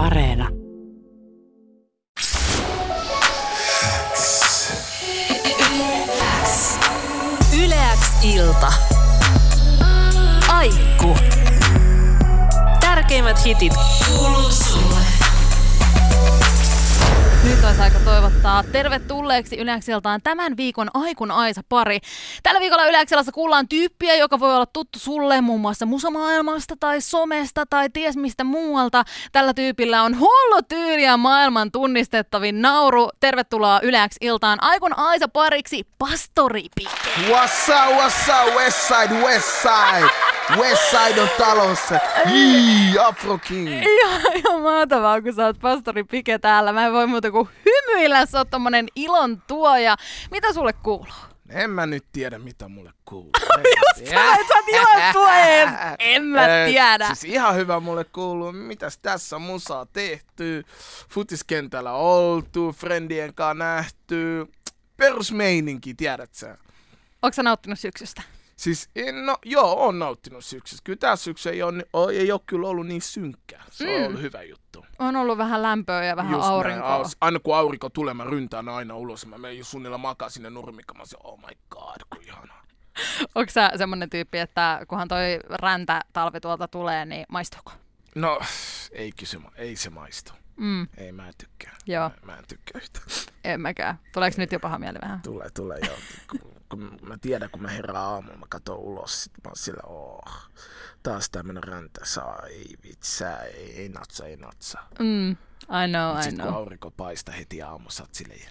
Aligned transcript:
Areena. 0.00 0.48
Yleäks 7.64 8.08
ilta. 8.22 8.72
Aikku. 10.48 11.16
Tärkeimmät 12.80 13.44
hitit 13.44 13.72
kuuluu 14.06 14.50
sulle. 14.50 15.19
Nyt 17.60 17.66
olisi 17.66 17.82
aika 17.82 17.98
toivottaa 18.04 18.64
tervetulleeksi 18.72 19.56
Yleäksiltaan 19.56 20.20
tämän 20.24 20.56
viikon 20.56 20.90
Aikun 20.94 21.30
Aisa 21.30 21.60
pari. 21.68 21.98
Tällä 22.42 22.60
viikolla 22.60 22.86
Yleäksilassa 22.86 23.32
kuullaan 23.32 23.68
tyyppiä, 23.68 24.14
joka 24.14 24.40
voi 24.40 24.54
olla 24.54 24.66
tuttu 24.66 24.98
sulle 24.98 25.40
muun 25.40 25.60
muassa 25.60 25.86
musamaailmasta 25.86 26.74
tai 26.80 27.00
somesta 27.00 27.64
tai 27.70 27.90
ties 27.90 28.16
mistä 28.16 28.44
muualta. 28.44 29.04
Tällä 29.32 29.54
tyypillä 29.54 30.02
on 30.02 30.18
hullu 30.18 30.62
tyyli 30.68 31.04
ja 31.04 31.16
maailman 31.16 31.72
tunnistettavin 31.72 32.62
nauru. 32.62 33.08
Tervetuloa 33.20 33.80
Yleäksiltaan 33.82 34.58
Aikun 34.62 34.98
Aisa 34.98 35.28
pariksi 35.28 35.86
Pastori 35.98 36.66
Pike. 36.74 36.90
What's 37.28 37.68
up, 37.68 37.98
what's 37.98 38.30
up, 38.30 38.54
west 38.54 38.88
side, 38.88 39.14
west 40.58 40.90
side. 40.90 41.00
West 41.00 41.08
side 41.08 41.20
on 41.20 41.28
talossa. 41.38 42.00
Jii, 42.32 42.98
Afro 42.98 43.38
King. 43.38 43.68
Ihan, 43.68 44.36
ihan 44.36 44.62
mahtavaa, 44.62 45.22
kun 45.22 45.34
sä 45.34 45.46
oot 45.46 45.58
pastori 45.60 46.04
Pike 46.04 46.38
täällä. 46.38 46.72
Mä 46.72 46.86
en 46.86 46.92
voi 46.92 47.06
muuta 47.06 47.30
kuin 47.30 47.48
hymyillä, 47.64 48.26
sä 48.26 48.38
oot 48.38 48.50
tommonen 48.50 48.86
ilon 48.94 49.42
tuoja. 49.46 49.96
Mitä 50.30 50.52
sulle 50.52 50.72
kuuluu? 50.72 51.06
En 51.50 51.70
mä 51.70 51.86
nyt 51.86 52.04
tiedä, 52.12 52.38
mitä 52.38 52.68
mulle 52.68 52.92
kuuluu. 53.04 53.30
Just 53.96 54.10
sä, 54.10 54.24
oot 54.30 54.68
ilon 54.68 55.12
tuoja. 55.12 55.96
En 55.98 56.22
mä 56.22 56.46
tiedä. 56.66 57.06
Siis 57.06 57.24
ihan 57.24 57.54
hyvä 57.54 57.80
mulle 57.80 58.04
kuuluu. 58.04 58.52
Mitäs 58.52 58.98
tässä 58.98 59.38
musaa 59.38 59.86
tehty? 59.86 60.64
Futiskentällä 61.08 61.92
oltu, 61.92 62.72
friendien 62.72 63.34
kanssa 63.34 63.54
nähty. 63.54 64.46
Perusmeininki, 64.96 65.94
tiedät 65.94 66.34
sä? 66.34 66.58
Onko 67.22 67.34
sä 67.34 67.42
nauttinut 67.42 67.78
syksystä? 67.78 68.22
Siis, 68.60 68.90
no 69.24 69.36
joo, 69.44 69.86
on 69.86 69.98
nauttinut 69.98 70.44
syksystä. 70.44 70.82
Kyllä 70.84 70.96
tää 70.98 71.16
syksy 71.16 71.50
ei 71.50 71.62
ole, 71.62 71.86
ei 72.12 72.32
ole 72.32 72.40
kyllä 72.46 72.68
ollut 72.68 72.86
niin 72.86 73.02
synkkää. 73.02 73.64
Se 73.70 73.94
on 73.94 74.00
Mm. 74.00 74.06
ollut 74.06 74.20
hyvä 74.20 74.42
juttu. 74.42 74.86
On 74.98 75.16
ollut 75.16 75.38
vähän 75.38 75.62
lämpöä 75.62 76.04
ja 76.04 76.16
vähän 76.16 76.32
Just 76.32 76.42
näin. 76.42 76.52
aurinkoa. 76.54 76.94
Aus- 76.94 77.16
Aina 77.20 77.38
kun 77.40 77.56
aurinko 77.56 77.88
tulee, 77.90 78.14
mä 78.14 78.24
ryntään 78.24 78.68
aina 78.68 78.96
ulos. 78.96 79.26
Mä 79.26 79.38
menen 79.38 79.64
suunnilla 79.64 79.98
makaa 79.98 80.28
sinne 80.28 80.50
nurmikkaan. 80.50 80.98
Mä 80.98 81.04
oh 81.24 81.38
my 81.38 81.54
god, 81.70 81.96
kun 82.10 82.22
ihanaa. 82.22 82.62
Onko 83.34 83.50
sä 83.52 83.70
semmonen 83.76 84.10
tyyppi, 84.10 84.38
että 84.38 84.80
kunhan 84.88 85.08
toi 85.08 85.38
räntä 85.62 86.00
talvi 86.12 86.40
tuolta 86.40 86.68
tulee, 86.68 87.04
niin 87.06 87.26
maistuuko? 87.28 87.72
No, 88.14 88.40
ei 88.92 89.12
kysy, 89.18 89.40
ei 89.56 89.76
se 89.76 89.90
maistu. 89.90 90.32
Mm, 90.60 90.86
Ei, 90.96 91.12
mä 91.12 91.28
en 91.28 91.34
tykkää. 91.38 91.76
Joo. 91.86 92.08
Mä, 92.08 92.32
mä 92.32 92.36
en 92.38 92.44
tykkää 92.48 92.80
yhtä. 92.82 93.00
en 93.44 93.60
mäkään. 93.60 93.98
Tuleeko 94.12 94.34
nyt 94.38 94.52
jo 94.52 94.60
paha 94.60 94.78
mieli 94.78 94.98
vähän? 95.02 95.22
Tulee, 95.22 95.50
tulee 95.50 95.78
joo. 95.86 95.96
kun, 96.30 96.40
kun 96.68 96.98
mä 97.02 97.18
tiedän, 97.18 97.50
kun 97.50 97.62
mä 97.62 97.68
herään 97.68 98.04
aamulla, 98.04 98.36
mä 98.38 98.46
katson 98.48 98.78
ulos, 98.78 99.22
sit 99.22 99.32
mä 99.44 99.48
oon 99.48 99.56
sillä, 99.56 99.82
oh, 99.86 100.50
taas 101.02 101.30
tämmönen 101.30 101.64
räntä 101.64 102.00
saa, 102.04 102.42
ei 102.46 102.74
vitsää, 102.84 103.42
ei, 103.42 103.76
ei 103.76 103.88
natsa, 103.88 104.26
ei 104.26 104.36
natsa. 104.36 104.78
Mm, 104.98 105.30
I 105.30 105.88
know, 105.90 106.18
I 106.18 106.22
Sitten 106.22 106.36
kun 106.40 106.46
know. 106.46 106.54
aurinko 106.60 106.90
paistaa 106.90 107.34
heti 107.34 107.62
aamussa, 107.62 108.06
silleen, 108.12 108.50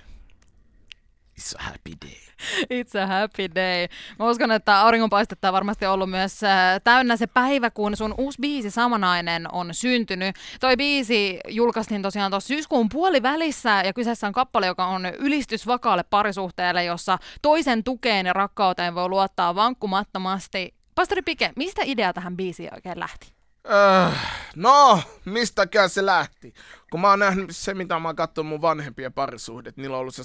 it's 1.40 1.56
a 1.60 1.64
happy 1.64 1.94
day. 2.02 2.18
It's 2.62 2.96
a 3.04 3.08
happy 3.08 3.56
day. 3.56 3.88
Mä 4.20 4.30
uskon, 4.30 4.52
että 4.52 4.80
auringonpaistetta 4.80 5.48
on 5.48 5.54
varmasti 5.54 5.86
ollut 5.86 6.10
myös 6.10 6.44
äh, 6.44 6.82
täynnä 6.84 7.18
se 7.18 7.28
päivä, 7.28 7.70
kun 7.70 7.98
sun 7.98 8.16
uusi 8.18 8.38
biisi 8.42 8.72
Samanainen 8.72 9.54
on 9.54 9.74
syntynyt. 9.74 10.36
Toi 10.60 10.78
biisi 10.78 11.40
julkaistiin 11.48 12.02
tosiaan 12.02 12.32
tuossa 12.32 12.48
syyskuun 12.48 12.90
puolivälissä 12.90 13.82
ja 13.86 13.94
kyseessä 13.94 14.28
on 14.28 14.34
kappale, 14.34 14.66
joka 14.66 14.86
on 14.86 15.06
ylistys 15.06 15.68
vakaalle 15.68 16.04
parisuhteelle, 16.04 16.84
jossa 16.84 17.18
toisen 17.42 17.84
tukeen 17.84 18.26
ja 18.26 18.34
rakkauteen 18.34 18.96
voi 18.96 19.10
luottaa 19.10 19.56
vankkumattomasti. 19.56 20.74
Pastori 20.96 21.22
Pike, 21.22 21.52
mistä 21.56 21.82
idea 21.86 22.14
tähän 22.14 22.38
biisiin 22.38 22.74
oikein 22.74 23.00
lähti? 23.00 23.39
Öh, 23.66 24.18
no, 24.56 25.02
mistäkään 25.26 25.90
se 25.90 26.06
lähti? 26.06 26.54
Kun 26.92 27.02
mä 27.02 27.10
oon 27.10 27.20
nähnyt 27.20 27.56
se, 27.56 27.74
mitä 27.74 28.00
mä 28.00 28.08
oon 28.08 28.16
katsonut 28.16 28.50
mun 28.50 28.62
vanhempien 28.62 29.14
parisuhdet, 29.14 29.78
niillä 29.78 29.96
on 29.96 30.02
ollut 30.02 30.16
se, 30.16 30.24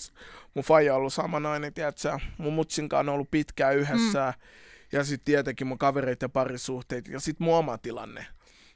mun 0.54 0.64
faija 0.64 0.92
on 0.92 0.98
ollut 0.98 1.14
sama 1.14 1.40
nainen, 1.40 1.74
tiedätkö, 1.74 2.18
mun 2.38 2.52
mutsin 2.52 2.88
kanssa 2.88 3.10
on 3.10 3.14
ollut 3.14 3.30
pitkään 3.30 3.76
yhdessä, 3.76 4.34
mm. 4.36 4.42
ja 4.92 5.04
sitten 5.04 5.24
tietenkin 5.24 5.66
mun 5.66 5.78
kavereiden 5.78 6.30
parisuhteet, 6.30 7.08
ja 7.08 7.20
sitten 7.20 7.44
mun 7.44 7.56
oma 7.56 7.78
tilanne. 7.78 8.26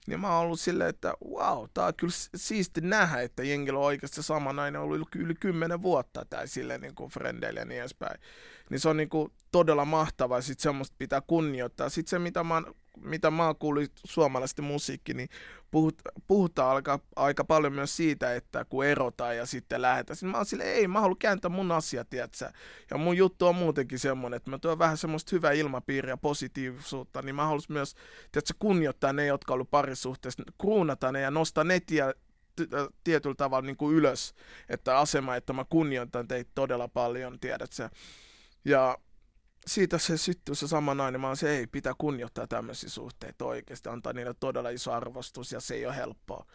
Niin 0.07 0.21
mä 0.21 0.37
oon 0.37 0.47
ollut 0.47 0.61
silleen, 0.61 0.91
että 0.91 1.15
wow, 1.31 1.65
tää 1.75 1.87
on 1.87 1.95
kyllä 1.95 2.13
siisti 2.37 2.81
nähdä, 2.81 3.21
että 3.21 3.43
jengillä 3.43 3.79
on 3.79 3.85
oikeasti 3.85 4.23
sama 4.23 4.53
nainen 4.53 4.81
ollut 4.81 5.09
yli, 5.17 5.35
kymmenen 5.35 5.83
vuotta 5.83 6.25
tai 6.31 6.49
silleen 6.49 6.81
niin 6.81 6.95
kuin 6.95 7.11
frendeillä 7.11 7.61
ja 7.61 7.65
niin 7.65 7.81
edespäin. 7.81 8.21
Niin 8.71 8.81
se 8.81 8.89
on 8.89 8.97
niin 8.97 9.09
kuin 9.09 9.33
todella 9.53 9.85
mahtavaa, 9.85 10.41
sit 10.41 10.61
semmoista 10.61 10.97
pitää 10.99 11.21
kunnioittaa. 11.21 11.89
Sitten 11.89 12.11
se, 12.11 12.19
mitä 12.19 12.45
mä, 12.45 12.55
oon- 12.55 12.75
mitä 13.03 13.31
mä 13.31 13.47
oon 13.47 13.57
kuullut 13.57 13.93
suomalaisten 14.05 14.65
musiikki, 14.65 15.15
niin 15.15 15.29
puhut, 15.71 16.03
puhutaan 16.27 16.77
aika, 16.77 17.01
aika 17.17 17.45
paljon 17.45 17.73
myös 17.73 17.97
siitä, 17.97 18.35
että 18.35 18.65
kun 18.65 18.85
erotaan 18.85 19.37
ja 19.37 19.47
sitten 19.47 19.83
lähdetään. 19.83 20.17
Sitten 20.17 20.31
mä 20.31 20.37
oon 20.37 20.61
ei, 20.63 20.89
mä 20.89 21.01
haluan 21.01 21.19
kääntää 21.19 21.49
mun 21.49 21.73
asia, 21.73 22.05
tiedätkö? 22.05 22.51
Ja 22.91 22.99
mun 22.99 23.17
juttu 23.17 23.47
on 23.47 23.55
muutenkin 23.55 23.99
semmoinen, 23.99 24.37
että 24.37 24.51
mä 24.51 24.59
tuon 24.59 24.79
vähän 24.79 24.97
semmoista 24.97 25.37
hyvää 25.37 25.53
ilmapiiriä, 25.53 26.17
positiivisuutta, 26.17 27.23
niin 27.23 27.35
mä 27.35 27.45
haluaisin 27.45 27.73
myös, 27.73 27.95
tiedätkö, 28.33 28.55
kunnioittaa 28.59 29.13
ne, 29.13 29.27
jotka 29.27 29.53
on 29.53 29.55
ollut 29.55 29.71
parisuhteessa, 29.71 30.43
kruunata 30.61 31.13
ne 31.13 31.21
ja 31.21 31.31
nostaa 31.31 31.65
ne 31.65 31.81
tie, 31.81 32.15
ty- 32.61 32.77
äh, 32.77 32.89
tietyllä 33.05 33.35
tavalla 33.35 33.67
niin 33.67 33.77
kuin 33.77 33.97
ylös, 33.97 34.35
että 34.69 34.99
asema, 34.99 35.37
että 35.37 35.53
mä 35.53 35.65
kunnioitan 35.65 36.29
teitä 36.29 36.51
todella 36.55 36.89
paljon, 36.89 37.41
tiedätkö? 37.41 37.89
Ja 38.65 38.99
siitä 39.69 39.99
se 39.99 40.17
syttyy 40.17 40.55
se 40.55 40.69
sama 40.69 40.95
nainen, 40.95 41.25
oon 41.25 41.37
se, 41.37 41.59
ei, 41.59 41.67
pitää 41.67 41.93
kunnioittaa 41.99 42.47
tämmöisiä 42.47 42.91
suhteita 42.91 43.45
oikeasti, 43.45 43.89
antaa 43.89 44.13
niille 44.13 44.35
todella 44.41 44.71
iso 44.71 44.93
arvostus 44.93 45.53
ja 45.53 45.61
se 45.61 45.75
ei 45.75 45.87
ole 45.87 45.97
helppoa. 45.97 46.47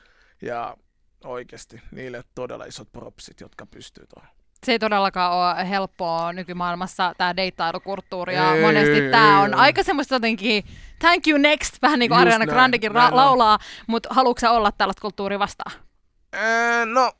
Ja 0.41 0.77
oikeasti, 1.23 1.81
niille 1.91 2.23
todella 2.35 2.65
isot 2.65 2.91
propsit, 2.91 3.39
jotka 3.39 3.65
pystyy 3.65 4.05
tuohon. 4.13 4.29
Se 4.65 4.71
ei 4.71 4.79
todellakaan 4.79 5.33
ole 5.33 5.69
helppoa 5.69 6.33
nykymaailmassa, 6.33 7.13
tämä 7.17 7.35
deittailukulttuuri, 7.35 8.35
ja 8.35 8.55
Ei, 8.55 8.61
monesti 8.61 8.91
ei, 8.91 9.11
tämä 9.11 9.37
ei 9.37 9.43
on 9.43 9.53
ole. 9.53 9.61
aika 9.61 9.83
semmoista 9.83 10.15
jotenkin 10.15 10.63
thank 10.99 11.27
you 11.27 11.37
next, 11.37 11.81
vähän 11.81 11.99
niin 11.99 12.09
kuin 12.09 12.17
Just 12.17 12.25
Ariana 12.25 12.45
näin, 12.45 12.55
Grandekin 12.55 12.91
ra- 12.91 12.93
näin 12.93 13.13
on. 13.13 13.15
laulaa, 13.17 13.59
mutta 13.87 14.09
haluatko 14.11 14.47
olla 14.49 14.71
tällaista 14.71 15.01
kulttuuria 15.01 15.39
vastaan? 15.39 15.71
Ää, 16.33 16.85
no, 16.85 17.11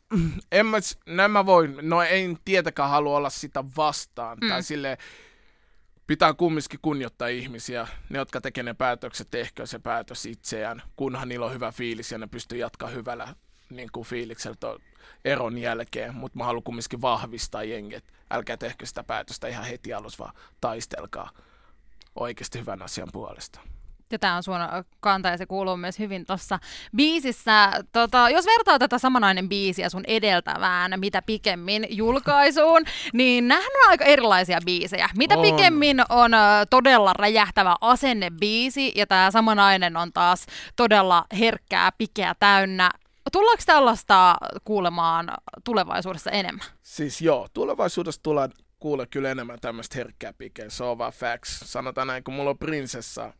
en 0.51 0.65
mä, 0.65 0.77
näin 1.07 1.31
mä 1.31 1.45
voin, 1.45 1.77
no 1.81 2.01
en 2.01 2.37
tietenkään 2.45 2.89
halua 2.89 3.17
olla 3.17 3.29
sitä 3.29 3.63
vastaan, 3.77 4.37
mm. 4.41 4.49
tai 4.49 4.63
sille 4.63 4.97
pitää 6.07 6.33
kumminkin 6.33 6.79
kunnioittaa 6.81 7.27
ihmisiä, 7.27 7.87
ne 8.09 8.17
jotka 8.17 8.41
tekee 8.41 8.63
ne 8.63 8.73
päätökset, 8.73 9.27
tehkö 9.31 9.65
se 9.65 9.79
päätös 9.79 10.25
itseään, 10.25 10.81
kunhan 10.95 11.29
niillä 11.29 11.45
on 11.45 11.53
hyvä 11.53 11.71
fiilis 11.71 12.11
ja 12.11 12.17
ne 12.17 12.27
pystyy 12.27 12.57
jatkaa 12.57 12.89
hyvällä 12.89 13.35
niin 13.69 13.89
kuin 13.91 14.05
fiiliksellä 14.05 14.57
to- 14.59 14.79
eron 15.25 15.57
jälkeen, 15.57 16.15
mutta 16.15 16.37
mä 16.37 16.43
haluan 16.45 16.63
kumminkin 16.63 17.01
vahvistaa 17.01 17.63
jenget, 17.63 18.13
älkää 18.31 18.57
tehkö 18.57 18.85
sitä 18.85 19.03
päätöstä 19.03 19.47
ihan 19.47 19.65
heti 19.65 19.93
alussa, 19.93 20.23
vaan 20.23 20.35
taistelkaa 20.61 21.29
oikeasti 22.15 22.59
hyvän 22.59 22.81
asian 22.81 23.09
puolesta. 23.11 23.59
Ja 24.13 24.19
tämä 24.19 24.35
on 24.35 24.43
sun 24.43 24.55
kanta 24.99 25.29
ja 25.29 25.37
se 25.37 25.45
kuuluu 25.45 25.77
myös 25.77 25.99
hyvin 25.99 26.25
tuossa 26.25 26.59
biisissä. 26.95 27.71
Tota, 27.91 28.29
jos 28.29 28.45
vertaa 28.45 28.79
tätä 28.79 28.97
samanainen 28.97 29.49
biisiä 29.49 29.89
sun 29.89 30.03
edeltävään, 30.07 30.99
mitä 30.99 31.21
pikemmin 31.21 31.87
julkaisuun, 31.89 32.81
niin 33.13 33.47
nämähän 33.47 33.71
on 33.83 33.89
aika 33.89 34.05
erilaisia 34.05 34.59
biisejä. 34.65 35.09
Mitä 35.17 35.37
On. 35.37 35.41
pikemmin 35.41 36.01
on 36.09 36.33
ö, 36.33 36.37
todella 36.69 37.13
räjähtävä 37.13 37.75
asennebiisi 37.81 38.91
ja 38.95 39.07
tämä 39.07 39.31
samanainen 39.31 39.97
on 39.97 40.13
taas 40.13 40.45
todella 40.75 41.25
herkkää, 41.39 41.91
pikeä 41.97 42.35
täynnä. 42.39 42.91
Tullaanko 43.31 43.63
tällaista 43.65 44.35
kuulemaan 44.63 45.31
tulevaisuudessa 45.63 46.31
enemmän? 46.31 46.65
Siis 46.81 47.21
joo, 47.21 47.47
tulevaisuudessa 47.53 48.23
tulee 48.23 48.49
kuule 48.79 49.07
kyllä 49.07 49.31
enemmän 49.31 49.59
tämmöistä 49.61 49.95
herkkää 49.95 50.33
pikeä, 50.33 50.69
se 50.69 50.83
on 50.83 50.97
vaan 50.97 51.13
facts. 51.13 51.59
Sanotaan 51.63 52.07
näin, 52.07 52.23
kun 52.23 52.33
mulla 52.33 52.49
on 52.49 52.57
prinsessa, 52.57 53.33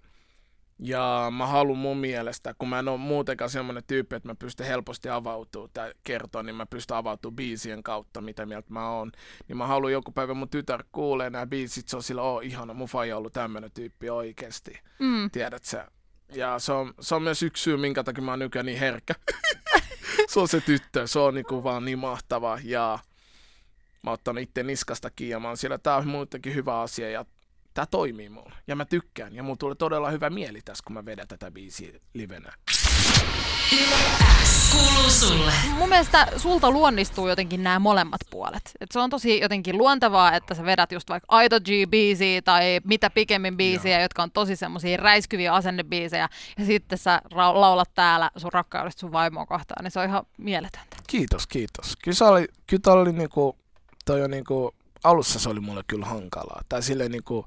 ja 0.80 1.28
mä 1.38 1.48
haluan 1.48 1.78
mun 1.78 1.98
mielestä, 1.98 2.54
kun 2.58 2.70
mä 2.70 2.80
en 2.80 2.88
ole 2.88 2.98
muutenkaan 2.98 3.50
semmoinen 3.50 3.84
tyyppi, 3.88 4.16
että 4.16 4.30
mä 4.30 4.36
pystyn 4.36 4.68
helposti 4.68 5.10
avautumaan 5.10 5.70
tai 5.74 5.94
kertoa, 6.04 6.44
niin 6.44 6.56
mä 6.56 6.66
pystyn 6.66 6.98
avautumaan 6.98 7.36
biisien 7.36 7.84
kautta, 7.84 8.22
mitä 8.22 8.46
mieltä 8.46 8.74
mä 8.74 8.90
oon. 8.90 9.12
Niin 9.48 9.58
mä 9.58 9.68
haluan 9.68 9.94
joku 9.94 10.12
päivä 10.12 10.34
mun 10.34 10.50
tytär 10.50 10.84
kuulee 10.92 11.30
nämä 11.30 11.46
biisit, 11.46 11.88
se 11.88 11.96
on 11.96 12.04
sillä, 12.04 12.22
oo 12.22 12.40
ihana, 12.40 12.74
mun 12.74 12.88
faija 12.88 13.16
on 13.16 13.18
ollut 13.18 13.34
tämmöinen 13.34 13.72
tyyppi 13.72 14.10
oikeesti. 14.10 14.80
Mm. 15.00 15.32
Tiedät 15.32 15.64
sä? 15.64 15.88
Ja 16.36 16.60
se 16.60 16.72
on, 16.72 16.94
se 17.00 17.16
on 17.16 17.24
myös 17.24 17.44
yksi 17.44 17.64
syy, 17.64 17.78
minkä 17.78 18.04
takia 18.04 18.24
mä 18.24 18.32
oon 18.32 18.40
nykyään 18.40 18.66
niin 18.66 18.80
herkkä. 18.80 19.14
se 20.32 20.40
on 20.40 20.48
se 20.48 20.62
tyttö, 20.62 21.08
se 21.08 21.20
on 21.20 21.34
niinku 21.34 21.64
vaan 21.64 21.86
niin 21.86 22.00
mahtava 22.00 22.60
ja 22.64 23.00
mä 24.04 24.10
oon 24.10 24.14
ottanut 24.14 24.44
itse 24.44 24.64
niskasta 24.64 25.10
kiinni 25.10 25.32
ja 25.32 25.40
mä 25.40 25.48
oon 25.48 25.58
siellä, 25.58 25.78
tää 25.78 25.96
on 25.96 26.08
muutenkin 26.08 26.56
hyvä 26.56 26.82
asia 26.82 27.10
ja 27.10 27.26
tää 27.74 27.86
toimii 27.86 28.30
mulle. 28.30 28.56
Ja 28.68 28.76
mä 28.76 28.86
tykkään 28.86 29.36
ja 29.36 29.44
mulla 29.44 29.58
tulee 29.58 29.76
todella 29.76 30.10
hyvä 30.10 30.30
mieli 30.30 30.62
tässä, 30.62 30.84
kun 30.88 30.94
mä 30.94 31.06
vedän 31.06 31.28
tätä 31.28 31.52
biisiä 31.52 32.00
livenä. 32.14 32.54
Kuuluu 34.72 35.10
sulle. 35.10 35.52
Mun 35.78 35.90
mielestä 35.90 36.28
sulta 36.38 36.72
luonnistuu 36.72 37.28
jotenkin 37.28 37.64
nämä 37.64 37.80
molemmat 37.80 38.22
puolet. 38.30 38.72
Et 38.82 38.92
se 38.92 39.00
on 39.00 39.10
tosi 39.10 39.40
jotenkin 39.40 39.78
luontevaa, 39.78 40.36
että 40.36 40.54
sä 40.54 40.66
vedät 40.66 40.92
just 40.92 41.10
vaikka 41.10 41.36
Aito 41.36 41.60
G-biisiä 41.60 42.42
tai 42.42 42.80
mitä 42.84 43.10
pikemmin 43.10 43.58
biisiä, 43.58 44.02
jotka 44.02 44.24
on 44.24 44.32
tosi 44.32 44.56
semmoisia 44.56 44.98
räiskyviä 44.98 45.54
asennebiisejä. 45.54 46.30
Ja 46.58 46.66
sitten 46.66 46.98
sä 46.98 47.22
ra- 47.34 47.60
laulat 47.60 47.90
täällä 47.94 48.32
sun 48.38 48.54
rakkaudesta 48.54 49.00
sun 49.00 49.12
vaimoa 49.12 49.46
kohtaan, 49.46 49.84
niin 49.84 49.92
se 49.92 50.00
on 50.00 50.06
ihan 50.06 50.26
mieletöntä. 50.38 50.98
Kiitos, 51.08 51.48
kiitos. 51.48 51.96
Kyllä 52.04 52.32
oli, 52.32 52.48
kyllä 52.68 53.02
oli 53.02 53.14
niinku, 53.14 53.58
toi 54.06 54.22
on 54.22 54.32
niinku, 54.32 54.76
alussa 55.04 55.40
se 55.40 55.50
oli 55.50 55.60
mulle 55.60 55.84
kyllä 55.88 56.06
hankalaa. 56.06 56.62
Tai 56.70 56.84
silleen 56.84 57.12
niinku, 57.12 57.46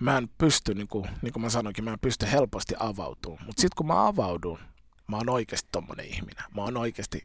mä 0.00 0.18
en 0.18 0.28
pysty, 0.38 0.74
niinku, 0.74 1.06
niin 1.22 1.32
kuin 1.32 1.42
mä 1.42 1.50
sanoinkin, 1.50 1.84
mä 1.84 1.92
en 1.92 2.00
pysty 2.00 2.26
helposti 2.32 2.74
avautumaan. 2.78 3.46
Mutta 3.46 3.60
sitten 3.60 3.76
kun 3.76 3.86
mä 3.86 4.06
avaudun, 4.06 4.58
mä 5.06 5.16
oon 5.16 5.28
oikeasti 5.28 5.68
tommonen 5.72 6.06
ihminen. 6.06 6.44
Mä 6.56 6.62
oon 6.62 6.76
oikeasti 6.76 7.24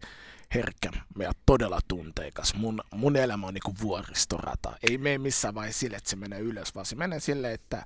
herkkä 0.54 0.90
ja 1.20 1.32
todella 1.46 1.80
tunteikas. 1.88 2.54
Mun, 2.54 2.82
mun 2.92 3.16
elämä 3.16 3.48
on 3.48 3.54
niinku 3.54 3.74
vuoristorata. 3.82 4.78
Ei 4.90 4.98
mene 4.98 5.18
missään 5.18 5.56
vaiheessa 5.56 5.80
sille, 5.80 5.98
että 5.98 6.10
se 6.10 6.16
menee 6.16 6.40
ylös, 6.40 6.76
vaan 6.76 6.86
se 6.86 6.96
menee 6.96 7.20
silleen, 7.20 7.54
että 7.54 7.86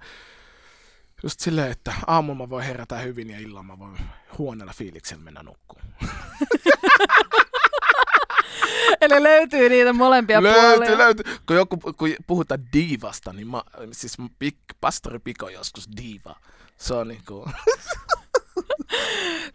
just 1.23 1.39
silleen, 1.39 1.71
että 1.71 1.93
aamulla 2.07 2.37
mä 2.37 2.49
voin 2.49 2.65
herätä 2.65 2.99
hyvin 2.99 3.29
ja 3.29 3.39
illalla 3.39 3.63
mä 3.63 3.79
voin 3.79 3.97
huoneella 4.37 4.73
fiiliksellä 4.73 5.23
mennä 5.23 5.43
nukkuun. 5.43 5.81
Eli 9.01 9.23
löytyy 9.23 9.69
niitä 9.69 9.93
molempia 9.93 10.43
Löytyy, 10.43 10.61
puolia. 10.77 10.97
löytyy. 10.97 11.25
Kun 11.45 11.55
joku 11.55 11.77
kun 11.77 12.09
puhutaan 12.27 12.59
diivasta, 12.73 13.33
niin 13.33 13.47
mä, 13.47 13.61
siis 13.91 14.17
pik, 14.39 14.57
pastori 14.81 15.19
Piko 15.19 15.45
on 15.45 15.53
joskus 15.53 15.89
diiva. 15.97 16.35
Se 16.77 16.93
on 16.93 17.07
niinku... 17.07 17.45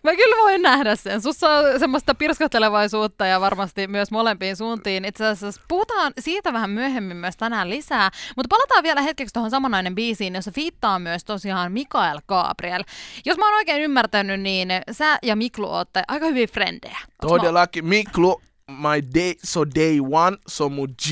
Mä 0.02 0.16
kyllä 0.16 0.36
voin 0.42 0.62
nähdä 0.62 0.96
sen. 0.96 1.22
Sussa 1.22 1.50
on 1.50 1.64
semmoista 1.80 2.14
pirskottelevaisuutta 2.14 3.26
ja 3.26 3.40
varmasti 3.40 3.86
myös 3.86 4.10
molempiin 4.10 4.56
suuntiin. 4.56 5.04
Itse 5.04 5.26
asiassa 5.26 5.60
puhutaan 5.68 6.12
siitä 6.18 6.52
vähän 6.52 6.70
myöhemmin 6.70 7.16
myös 7.16 7.36
tänään 7.36 7.70
lisää, 7.70 8.10
mutta 8.36 8.48
palataan 8.56 8.82
vielä 8.82 9.02
hetkeksi 9.02 9.32
tuohon 9.32 9.50
samanainen 9.50 9.94
biisiin, 9.94 10.34
jossa 10.34 10.50
fiittaa 10.50 10.98
myös 10.98 11.24
tosiaan 11.24 11.72
Mikael 11.72 12.20
Gabriel. 12.28 12.82
Jos 13.26 13.38
mä 13.38 13.46
oon 13.46 13.54
oikein 13.54 13.82
ymmärtänyt, 13.82 14.40
niin 14.40 14.68
sä 14.90 15.18
ja 15.22 15.36
Miklu 15.36 15.70
ootte 15.70 16.02
aika 16.08 16.26
hyviä 16.26 16.46
frendejä. 16.46 16.98
Mä- 17.22 17.28
Todellakin. 17.28 17.86
Miklu, 17.86 18.40
my 18.70 19.02
day, 19.14 19.34
so 19.44 19.64
day 19.64 20.00
one, 20.00 20.36
so 20.48 20.68
mun 20.68 20.88
G. 21.08 21.10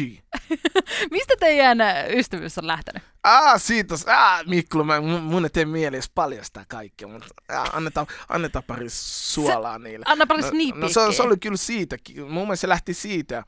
Mistä 1.11 1.35
teidän 1.41 1.79
ystävyys 2.11 2.59
on 2.59 2.67
lähtenyt? 2.67 3.03
Ah, 3.23 3.61
siitä, 3.63 3.95
ah, 4.07 4.47
Miklu, 4.47 4.85
mä, 4.85 5.01
mun, 5.01 5.45
ei 5.45 5.51
tee 5.51 5.65
mieli 5.65 5.97
edes 5.97 6.11
paljastaa 6.15 6.65
kaikkea, 6.69 7.09
mutta 7.09 7.29
ah, 7.49 7.71
annetaan, 7.77 8.07
annetaan 8.29 8.65
pari 8.67 8.87
suolaa 8.89 9.79
niille. 9.79 10.05
Anna 10.09 10.27
pari 10.27 10.43
no, 10.43 10.49
no, 10.77 10.89
se, 10.89 11.01
se, 11.17 11.23
oli 11.23 11.37
kyllä 11.37 11.57
siitä, 11.57 11.97
mun 12.29 12.43
mielestä 12.43 12.61
se 12.61 12.69
lähti 12.69 12.95
siitä, 12.95 13.45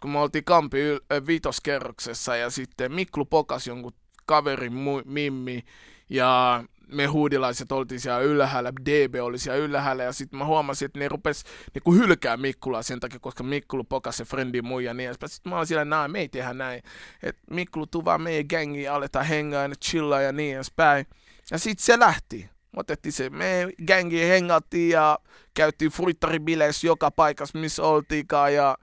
kun 0.00 0.10
me 0.10 0.18
oltiin 0.18 0.44
Kampi 0.44 0.78
yl- 0.94 1.04
ö, 1.12 1.26
vitoskerroksessa 1.26 2.36
ja 2.36 2.50
sitten 2.50 2.92
Miklu 2.92 3.24
pokas 3.24 3.66
jonkun 3.66 3.92
kaverin 4.26 4.72
mu- 4.72 5.04
Mimmi 5.04 5.64
ja 6.10 6.64
me 6.88 7.06
huudilaiset 7.06 7.72
oltiin 7.72 8.00
siellä 8.00 8.20
ylhäällä, 8.20 8.72
DB 8.72 9.14
oli 9.22 9.38
siellä 9.38 9.64
ylhäällä 9.64 10.02
ja 10.02 10.12
sitten 10.12 10.38
mä 10.38 10.44
huomasin, 10.44 10.86
että 10.86 10.98
ne 10.98 11.08
rupes 11.08 11.44
niinku 11.74 11.92
hylkää 11.92 12.36
Mikkulaa 12.36 12.82
sen 12.82 13.00
takia, 13.00 13.18
koska 13.20 13.42
Mikkulu 13.42 13.84
pokas 13.84 14.16
se 14.16 14.24
frendi 14.24 14.62
muu 14.62 14.78
ja 14.78 14.94
niin 14.94 15.06
edespäin. 15.06 15.30
Sitten 15.30 15.50
mä 15.50 15.56
olin 15.56 15.66
siellä, 15.66 15.84
näin, 15.84 16.10
me 16.10 16.20
ei 16.20 16.28
tehdä 16.28 16.54
näin. 16.54 16.82
Että 17.22 17.42
Mikkulu 17.50 17.86
tuu 17.86 18.04
vaan 18.04 18.22
meidän 18.22 18.46
gängiin 18.48 18.90
aletaan 18.90 19.26
hengaa 19.26 19.62
ja 19.62 19.74
chillaa 19.84 20.20
ja 20.20 20.32
niin 20.32 20.54
edespäin. 20.54 21.06
Ja 21.50 21.58
sitten 21.58 21.84
se 21.84 21.98
lähti. 21.98 22.50
Otettiin 22.76 23.12
se, 23.12 23.30
me 23.30 23.68
gängiin 23.86 24.28
hengattiin 24.28 24.90
ja 24.90 25.18
käytiin 25.54 25.90
fruittaribileissä 25.90 26.86
joka 26.86 27.10
paikassa, 27.10 27.58
missä 27.58 27.82
oltiinkaan 27.82 28.54
ja 28.54 28.78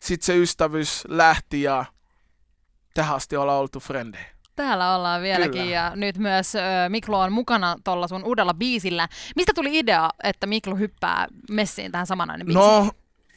sitten 0.00 0.26
se 0.26 0.36
ystävyys 0.36 1.04
lähti 1.08 1.62
ja 1.62 1.84
tähän 2.94 3.16
asti 3.16 3.36
ollaan 3.36 3.60
oltu 3.60 3.80
frendejä. 3.80 4.33
Täällä 4.56 4.96
ollaan 4.96 5.22
vieläkin 5.22 5.50
Kyllä. 5.52 5.64
ja 5.74 5.92
nyt 5.96 6.18
myös 6.18 6.54
ö, 6.54 6.60
Miklu 6.88 7.14
on 7.16 7.32
mukana 7.32 7.76
tuolla 7.84 8.08
sun 8.08 8.24
uudella 8.24 8.54
biisillä. 8.54 9.08
Mistä 9.36 9.52
tuli 9.54 9.78
idea, 9.78 10.10
että 10.24 10.46
Miklu 10.46 10.76
hyppää 10.76 11.26
messiin 11.50 11.92
tähän 11.92 12.06
samanainen 12.06 12.46
biisiin? 12.46 12.64
No, 12.64 12.90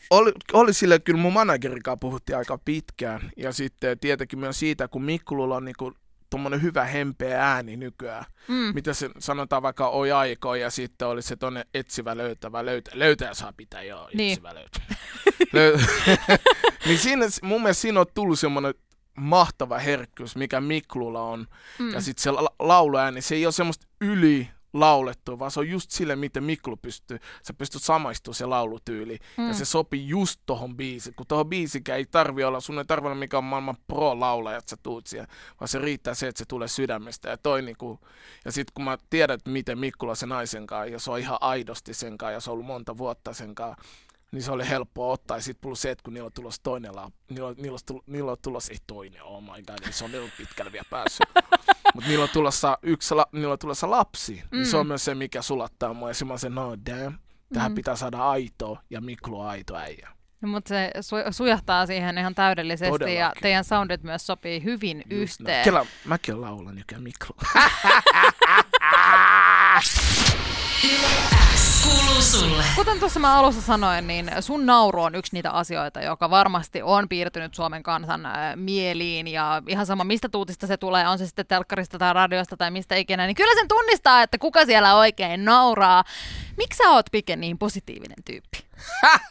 oli, 0.10 0.32
oli 0.54 0.74
sille 0.74 1.00
kyllä 1.00 1.20
mun 1.20 1.34
managerikaan 1.34 2.00
puhuttiin 2.00 2.38
aika 2.38 2.58
pitkään. 2.66 3.32
Ja 3.38 3.52
sitten 3.54 4.00
tietenkin 4.00 4.40
myös 4.40 4.60
siitä, 4.60 4.88
kun 4.88 5.04
Mikkululla 5.04 5.56
on 5.56 5.66
niinku 5.66 5.94
tommonen 6.30 6.62
hyvä 6.62 6.86
hempeä 6.86 7.44
ääni 7.54 7.78
nykyään. 7.78 8.26
Mm. 8.48 8.56
Mitä 8.74 8.94
se 8.94 9.10
sanotaan 9.20 9.62
vaikka 9.62 9.88
oi 9.90 10.12
aiko 10.12 10.56
ja 10.56 10.70
sitten 10.70 11.08
oli 11.08 11.22
se 11.22 11.36
tonne 11.36 11.66
etsivä 11.74 12.18
löytävä 12.18 12.66
löytä. 12.66 12.92
Löytäjä 12.94 13.34
saa 13.34 13.54
pitää, 13.58 13.84
joo, 13.84 14.10
Niin. 14.14 14.32
etsivä 14.34 14.56
löytä. 14.56 14.80
Löy- 15.56 15.82
niin 16.86 16.98
siinä, 17.00 17.26
mun 17.42 17.62
mielestä 17.62 17.82
siinä 17.82 18.00
on 18.00 18.06
tullut 18.16 18.40
semmonen 18.40 18.74
mahtava 19.18 19.78
herkkyys, 19.78 20.36
mikä 20.36 20.62
Miklulla 20.62 21.22
on. 21.22 21.48
Mm. 21.80 21.94
Ja 21.94 22.02
sitten 22.02 22.24
se 22.24 22.32
la- 22.32 22.56
lauluääni, 22.60 23.22
se 23.22 23.36
ei 23.36 23.46
ole 23.46 23.52
semmoista 23.52 23.88
yli 24.02 24.50
laulettua, 24.74 25.40
vaan 25.40 25.52
se 25.52 25.60
on 25.60 25.70
just 25.70 25.92
sille, 25.92 26.16
miten 26.16 26.44
Miklu 26.44 26.78
pystyy. 26.78 27.20
Sä 27.44 27.54
pystyt 27.54 27.84
samaistumaan 27.84 28.36
se 28.36 28.46
laulutyyli. 28.46 29.20
Mm. 29.38 29.48
Ja 29.48 29.54
se 29.54 29.66
sopii 29.66 30.08
just 30.08 30.42
tohon 30.46 30.78
biisiin. 30.78 31.16
Kun 31.16 31.28
tohon 31.28 31.50
biisikään 31.50 31.98
ei 31.98 32.06
tarvi 32.06 32.44
olla, 32.44 32.60
sun 32.60 32.78
ei 32.80 32.86
tarvi 32.86 33.08
olla 33.08 33.16
mikä 33.16 33.38
on 33.38 33.44
maailman 33.44 33.78
pro-laulaja, 33.88 34.58
että 34.58 34.70
sä 34.70 34.78
tuut 34.84 35.08
siellä. 35.08 35.28
Vaan 35.60 35.68
se 35.68 35.80
riittää 35.80 36.14
se, 36.14 36.28
että 36.28 36.40
se 36.40 36.46
tulee 36.48 36.68
sydämestä. 36.68 37.30
Ja, 37.30 37.38
toi 37.38 37.62
niinku, 37.62 38.00
ja 38.46 38.52
sit 38.52 38.72
kun 38.72 38.86
mä 38.86 38.98
tiedän, 39.10 39.40
miten 39.48 39.80
Mikkula 39.80 40.16
se 40.16 40.26
naisen 40.26 40.68
kanssa, 40.68 40.92
ja 40.92 41.00
se 41.00 41.12
on 41.12 41.20
ihan 41.20 41.38
aidosti 41.42 41.94
sen 41.94 42.18
kanssa, 42.18 42.34
ja 42.34 42.40
se 42.40 42.50
on 42.50 42.54
ollut 42.54 42.66
monta 42.68 42.98
vuotta 42.98 43.34
sen 43.34 43.56
kanssa, 43.56 43.84
niin 44.32 44.44
se 44.44 44.52
oli 44.52 44.70
helppo 44.70 45.12
ottaa. 45.12 45.38
Ja 45.38 45.42
sitten 45.42 45.62
plus 45.62 45.82
se, 45.82 45.92
että 45.92 46.04
kun 46.04 46.14
niillä 46.14 46.26
on 46.26 46.32
tulossa 46.34 46.64
toinen 46.64 46.96
la- 46.96 47.12
niillä 47.30 47.48
on, 47.48 47.56
niillä 47.58 47.76
on, 47.76 47.80
tulossa, 47.86 48.12
niillä 48.12 48.32
on 48.32 48.38
tulossa, 48.42 48.74
ei 48.74 48.78
toinen, 48.88 49.24
oh 49.24 49.44
my 49.44 49.50
god, 49.68 49.78
ei 49.86 49.94
se 49.94 50.04
on 50.06 50.12
niin 50.12 50.32
pitkälle 50.38 50.72
vielä 50.72 50.86
päässyt. 50.90 51.28
Mutta 51.94 52.10
niillä 52.10 52.24
on 52.24 52.30
tulossa 52.30 52.78
yksi, 52.82 53.16
la, 53.16 53.26
niillä 53.32 53.52
on 53.52 53.60
tulossa 53.60 53.90
lapsi, 53.90 54.44
mm. 54.52 54.58
niin 54.58 54.66
se 54.66 54.78
on 54.78 54.88
myös 54.88 55.06
se, 55.06 55.16
mikä 55.16 55.42
sulattaa 55.42 55.94
mua. 55.94 56.10
Ja 56.10 56.26
mä 56.26 56.34
oon 56.34 56.40
se, 56.40 56.50
no 56.50 56.76
damn, 56.86 57.18
tähän 57.54 57.72
mm. 57.72 57.76
pitää 57.76 57.96
saada 57.96 58.30
aitoa, 58.30 58.82
ja 58.90 59.02
Miklu 59.02 59.40
on 59.40 59.48
aito 59.48 59.76
äijä. 59.76 60.10
No, 60.42 60.50
mutta 60.50 60.70
se 60.70 60.92
su- 60.98 61.34
sujahtaa 61.34 61.86
siihen 61.86 62.18
ihan 62.18 62.36
täydellisesti 62.36 62.94
ja 62.94 63.00
Todellakin. 63.00 63.42
teidän 63.42 63.64
soundit 63.64 64.04
myös 64.04 64.28
sopii 64.28 64.64
hyvin 64.64 65.04
Just 65.10 65.40
yhteen. 65.42 65.64
Kela, 65.64 65.86
mäkin 66.06 66.36
olen 66.36 66.50
laulan 66.50 66.76
nykyään 66.76 67.04
Miklu. 67.04 67.36
Kuuluu 71.88 72.22
sulle. 72.22 72.64
Kuten 72.76 73.00
tuossa 73.00 73.20
mä 73.20 73.36
alussa 73.40 73.62
sanoin, 73.62 74.08
niin 74.08 74.32
sun 74.40 74.66
nauru 74.66 75.02
on 75.04 75.16
yksi 75.16 75.34
niitä 75.34 75.52
asioita, 75.52 76.02
joka 76.02 76.30
varmasti 76.30 76.82
on 76.82 77.10
piirtynyt 77.10 77.54
Suomen 77.54 77.84
kansan 77.84 78.26
äh, 78.26 78.34
mieliin 78.56 79.28
ja 79.28 79.62
ihan 79.68 79.86
sama 79.86 80.04
mistä 80.04 80.30
tuutista 80.30 80.68
se 80.68 80.78
tulee, 80.78 81.08
on 81.08 81.18
se 81.18 81.26
sitten 81.26 81.46
telkkarista 81.48 81.98
tai 81.98 82.14
radiosta 82.14 82.58
tai 82.58 82.72
mistä 82.72 82.96
ikinä, 82.96 83.26
niin 83.26 83.36
kyllä 83.36 83.56
sen 83.56 83.68
tunnistaa, 83.68 84.24
että 84.24 84.38
kuka 84.38 84.66
siellä 84.66 84.96
oikein 84.96 85.46
nauraa. 85.46 86.04
Miksi 86.58 86.78
sä 86.78 86.90
oot 86.90 87.06
Pike 87.12 87.36
niin 87.36 87.58
positiivinen 87.58 88.24
tyyppi? 88.26 88.66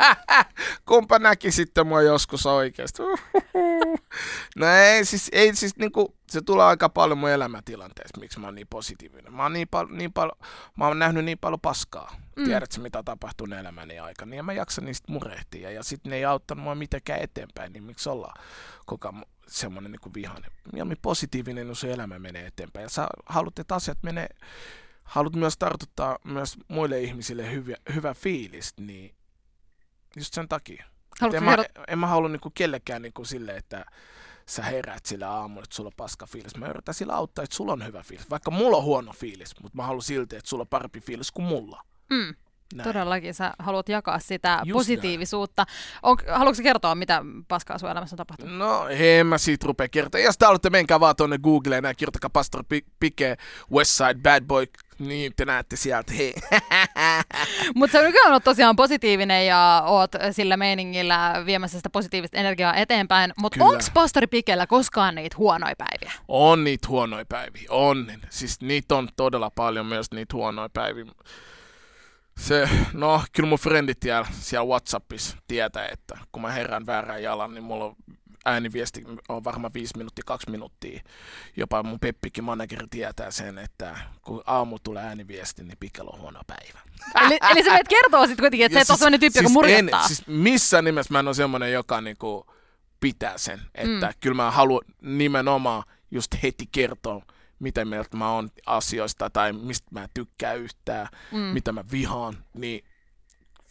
Kumpa 0.89 1.19
näki 1.19 1.53
sitten 1.53 1.87
mua 1.87 2.03
joskus 2.03 2.47
oikeasti. 2.47 3.03
No 4.57 4.67
ei 4.67 5.05
siis, 5.05 5.31
ei 5.33 5.55
siis 5.55 5.77
niinku, 5.77 6.17
se 6.31 6.41
tulee 6.41 6.65
aika 6.65 6.89
paljon 6.89 7.19
mun 7.19 7.31
elämäntilanteesta, 7.31 8.21
miksi 8.21 8.41
mä 8.41 8.47
oon 8.47 8.55
niin 8.55 8.67
positiivinen. 8.71 9.33
Mä 9.33 9.43
oon, 9.43 9.53
niin 9.53 9.69
pal- 9.69 9.89
niin 9.91 10.13
pal- 10.13 10.31
mä 10.77 10.87
oon 10.87 10.99
nähnyt 10.99 11.25
niin 11.25 11.39
paljon 11.39 11.61
paskaa. 11.61 12.17
Mm. 12.37 12.45
Tiedätkö, 12.45 12.81
mitä 12.81 13.03
tapahtuu 13.03 13.47
elämäni 13.61 13.99
aikana. 13.99 14.35
Ja 14.35 14.43
mä 14.43 14.53
jaksan 14.53 14.85
niistä 14.85 15.13
murehtia. 15.13 15.71
Ja 15.71 15.83
sitten 15.83 16.11
ne 16.11 16.17
ei 16.17 16.25
auttanut 16.25 16.65
mua 16.65 16.75
mitenkään 16.75 17.21
eteenpäin, 17.21 17.73
niin 17.73 17.83
miksi 17.83 18.09
olla 18.09 18.35
koko 18.87 19.13
semmoinen 19.49 19.93
niin 19.93 20.15
vihainen. 20.15 20.51
Mieluummin 20.73 20.99
positiivinen, 21.03 21.69
jos 21.69 21.85
elämä 21.85 22.19
menee 22.19 22.47
eteenpäin. 22.47 22.83
Ja 22.83 22.89
sä 22.91 23.07
haluat, 23.27 23.59
että 23.59 23.75
asiat 23.75 23.99
menee, 24.03 24.29
haluat 25.07 25.35
myös 25.37 25.59
tartuttaa 25.59 26.19
myös 26.25 26.57
muille 26.69 27.01
ihmisille 27.01 27.53
hyviä, 27.53 27.77
hyvä 27.95 28.15
fiilis, 28.15 28.75
niin 28.81 29.15
just 30.17 30.35
sen 30.35 30.49
takia. 30.49 30.85
En, 31.35 31.45
mä, 31.45 31.57
en 31.89 31.99
mä 31.99 32.07
halua 32.07 32.29
niinku 32.29 32.51
kellekään 32.55 33.03
niinku 33.03 33.25
silleen, 33.25 33.59
että 33.59 33.85
sä 34.49 34.63
heräät 34.63 35.07
sillä 35.07 35.31
aamulla, 35.31 35.65
että 35.65 35.77
sulla 35.77 35.89
on 35.89 35.97
paska 35.97 36.27
fiilis. 36.27 36.57
Mä 36.57 36.69
yritän 36.69 36.95
sillä 36.95 37.15
auttaa, 37.15 37.45
että 37.45 37.57
sulla 37.57 37.73
on 37.73 37.87
hyvä 37.87 38.03
fiilis. 38.03 38.31
Vaikka 38.31 38.51
mulla 38.51 38.77
on 38.77 38.85
huono 38.85 39.13
fiilis, 39.13 39.61
mutta 39.63 39.77
mä 39.77 39.83
haluan 39.83 40.03
silti, 40.03 40.37
että 40.37 40.49
sulla 40.49 40.63
on 40.63 40.69
parempi 40.69 41.01
fiilis 41.01 41.33
kuin 41.33 41.47
mulla. 41.47 41.83
Mm. 42.11 42.35
Näin. 42.75 42.89
Todellakin 42.89 43.35
sä 43.35 43.53
haluat 43.59 43.89
jakaa 43.89 44.19
sitä 44.19 44.61
Just 44.65 44.77
positiivisuutta. 44.79 45.65
On, 46.03 46.17
haluatko 46.33 46.63
kertoa, 46.63 46.95
mitä 46.95 47.23
paskaa 47.49 47.79
sun 47.79 47.91
elämässä 47.91 48.15
on 48.15 48.19
tapahtunut? 48.19 48.57
No, 48.59 48.89
en 48.89 49.27
mä 49.27 49.39
siitä 49.39 49.67
rupea 49.67 49.89
kertoa. 49.89 50.21
Jos 50.21 50.39
te 50.39 50.45
haluatte, 50.45 50.71
menkää 50.71 51.01
vaan 51.01 51.17
tonne 51.17 51.39
Googleen 51.39 51.85
ja 51.85 51.95
kirjoittakaa 51.95 52.31
Pastor 52.31 52.65
Pi- 52.69 52.87
Pike, 53.01 53.37
Westside 53.73 54.15
Bad 54.23 54.45
Boy, 54.45 54.67
niin 54.99 55.33
te 55.37 55.45
näette 55.45 55.77
sieltä, 55.77 56.13
hei. 56.13 56.35
Mutta 57.75 57.93
sä 57.93 58.03
nykyään 58.03 58.33
oot 58.33 58.45
tosiaan 58.45 58.77
positiivinen 58.77 59.47
ja 59.47 59.83
oot 59.87 60.11
sillä 60.31 60.57
meiningillä 60.57 61.43
viemässä 61.47 61.79
sitä 61.79 61.91
positiivista 61.91 62.39
energiaa 62.39 62.75
eteenpäin. 62.75 63.33
Mutta 63.39 63.65
onko 63.65 63.83
pastori 63.95 64.27
Pikellä 64.27 64.67
koskaan 64.67 65.15
niitä 65.15 65.37
huonoja 65.39 65.75
päiviä? 65.79 66.13
On 66.29 66.65
niitä 66.65 66.89
huonoja 66.89 67.25
päiviä, 67.29 67.67
on. 67.69 68.07
Siis 68.31 68.61
niitä 68.61 68.97
on 68.97 69.09
todella 69.17 69.51
paljon 69.51 69.87
myös 69.87 70.11
niitä 70.11 70.37
huonoja 70.37 70.69
päiviä. 70.69 71.05
Se, 72.39 72.69
no, 72.93 73.23
kyllä 73.33 73.49
mun 73.49 73.59
frendit 73.59 74.03
siellä, 74.03 74.27
siellä 74.33 74.67
Whatsappissa 74.67 75.37
tietää, 75.49 75.89
että 75.89 76.19
kun 76.33 76.43
mä 76.43 76.53
herään 76.53 76.87
väärään 76.87 77.23
jalan, 77.23 77.55
niin 77.55 77.65
mulla 77.65 77.85
on 77.85 77.97
ääniviesti 78.47 79.05
on 79.29 79.45
varmaan 79.45 79.75
viisi 79.75 79.97
minuuttia, 79.97 80.23
kaksi 80.27 80.51
minuuttia. 80.51 81.01
Jopa 81.57 81.83
mun 81.83 82.01
Peppikin 82.01 82.45
manageri 82.45 82.87
tietää 82.91 83.31
sen, 83.31 83.59
että 83.59 83.99
kun 84.23 84.43
aamu 84.47 84.79
tulee 84.79 85.05
ääniviesti, 85.05 85.65
niin 85.65 85.77
Pikkel 85.81 86.07
on 86.13 86.21
huono 86.21 86.41
päivä. 86.47 86.81
Eli, 87.27 87.39
eli 87.51 87.65
sä 87.65 87.71
menet 87.71 87.89
kertoa 87.89 88.27
sitten 88.27 88.43
kuitenkin, 88.43 88.67
että 88.67 88.79
Ja 88.79 88.85
sä 88.85 88.87
et 88.87 88.91
ole 88.91 88.99
sellainen 88.99 89.21
tyyppi, 89.21 89.39
joka 89.39 89.49
murjattaa. 89.49 90.03
En, 90.03 90.07
siis 90.07 90.27
missään 90.27 90.85
nimessä 90.85 91.13
mä 91.13 91.19
en 91.19 91.29
ole 91.29 91.35
semmoinen, 91.35 91.73
joka 91.73 92.01
niinku 92.01 92.47
pitää 93.01 93.39
sen. 93.39 93.61
Että 93.75 94.07
mm. 94.07 94.13
kyllä 94.21 94.37
mä 94.37 94.51
haluan 94.51 94.85
nimenomaan 95.01 95.83
just 96.11 96.43
heti 96.43 96.69
kertoa, 96.73 97.23
mitä 97.59 97.85
mieltä 97.85 98.17
mä 98.17 98.33
oon 98.33 98.51
asioista 98.67 99.31
tai 99.31 99.53
mistä 99.53 99.89
mä 99.91 100.09
tykkään 100.15 100.59
yhtään, 100.59 101.09
mm. 101.33 101.39
mitä 101.39 101.73
mä 101.73 101.85
vihaan. 101.93 102.45
Niin 102.55 102.85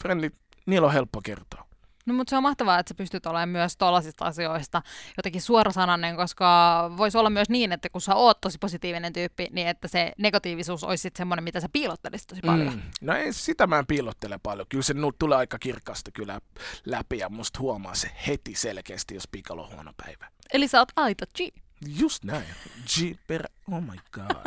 friendit, 0.01 0.35
niillä 0.65 0.87
on 0.87 0.93
helppo 0.93 1.21
kertoa. 1.23 1.65
No 2.05 2.13
mutta 2.13 2.29
se 2.29 2.37
on 2.37 2.43
mahtavaa, 2.43 2.79
että 2.79 2.89
sä 2.89 2.95
pystyt 2.95 3.25
olemaan 3.25 3.49
myös 3.49 3.77
tollaisista 3.77 4.25
asioista 4.25 4.81
jotenkin 5.17 5.41
suorasanainen, 5.41 6.15
koska 6.15 6.91
voisi 6.97 7.17
olla 7.17 7.29
myös 7.29 7.49
niin, 7.49 7.71
että 7.71 7.89
kun 7.89 8.01
sä 8.01 8.15
oot 8.15 8.41
tosi 8.41 8.57
positiivinen 8.57 9.13
tyyppi, 9.13 9.47
niin 9.51 9.67
että 9.67 9.87
se 9.87 10.11
negatiivisuus 10.17 10.83
olisi 10.83 11.01
sitten 11.01 11.17
semmoinen, 11.17 11.43
mitä 11.43 11.59
sä 11.59 11.69
piilottelisit 11.73 12.27
tosi 12.27 12.41
paljon. 12.45 12.73
Mm. 12.73 12.81
No 13.01 13.15
ei, 13.15 13.33
sitä 13.33 13.67
mä 13.67 13.79
en 13.79 13.87
piilottele 13.87 14.39
paljon. 14.43 14.67
Kyllä 14.69 14.83
se 14.83 14.93
tulee 15.19 15.37
aika 15.37 15.59
kirkasta 15.59 16.11
kyllä 16.11 16.41
läpi 16.85 17.17
ja 17.17 17.29
musta 17.29 17.59
huomaa 17.59 17.95
se 17.95 18.11
heti 18.27 18.55
selkeästi, 18.55 19.13
jos 19.15 19.27
pikalla 19.31 19.61
on 19.61 19.73
huono 19.73 19.93
päivä. 19.97 20.31
Eli 20.53 20.67
sä 20.67 20.79
oot 20.79 20.91
aito 20.95 21.25
G. 21.25 21.64
Just 21.87 22.23
näin. 22.23 22.45
G 22.85 23.17
per... 23.27 23.43
Oh 23.71 23.81
my 23.81 23.97
god. 24.11 24.45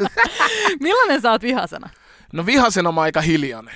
Millainen 0.80 1.20
sä 1.20 1.30
oot 1.30 1.42
vihasena? 1.42 1.90
No 2.32 2.46
vihasena 2.46 2.92
mä 2.92 3.00
oon 3.00 3.04
aika 3.04 3.20
hiljainen. 3.20 3.74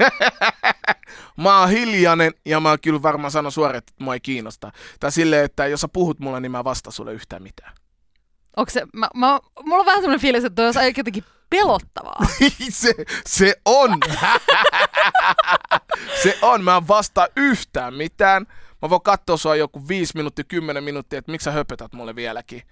mä 1.42 1.60
oon 1.60 1.70
hiljainen 1.70 2.32
ja 2.44 2.60
mä 2.60 2.78
kyllä 2.78 3.02
varmaan 3.02 3.30
sanon 3.30 3.52
suoraan, 3.52 3.78
että 3.78 3.92
mua 3.98 4.14
ei 4.14 4.20
kiinnosta. 4.20 4.72
Tai 5.00 5.12
silleen, 5.12 5.44
että 5.44 5.66
jos 5.66 5.80
sä 5.80 5.88
puhut 5.88 6.20
mulle, 6.20 6.40
niin 6.40 6.52
mä 6.52 6.64
vastaan 6.64 6.92
sulle 6.92 7.12
yhtään 7.12 7.42
mitään. 7.42 7.72
Onko 8.56 8.70
se, 8.70 8.86
mä, 8.94 9.08
mä, 9.14 9.40
mulla 9.64 9.80
on 9.80 9.86
vähän 9.86 10.00
semmoinen 10.00 10.20
fiilis, 10.20 10.44
että 10.44 10.54
toi 10.54 10.66
olisi 10.66 11.00
jotenkin 11.00 11.24
pelottavaa. 11.50 12.26
se, 12.70 12.94
se 13.26 13.54
on. 13.64 14.00
se 16.22 16.38
on. 16.42 16.64
Mä 16.64 16.76
en 16.76 16.88
vastaa 16.88 17.28
yhtään 17.36 17.94
mitään. 17.94 18.46
Mä 18.82 18.90
voin 18.90 19.02
katsoa 19.02 19.36
sua 19.36 19.56
joku 19.56 19.88
5 19.88 20.12
minuuttia, 20.16 20.44
10 20.48 20.84
minuuttia, 20.84 21.18
että 21.18 21.32
miksi 21.32 21.44
sä 21.44 21.50
höpötät 21.50 21.92
mulle 21.92 22.16
vieläkin. 22.16 22.62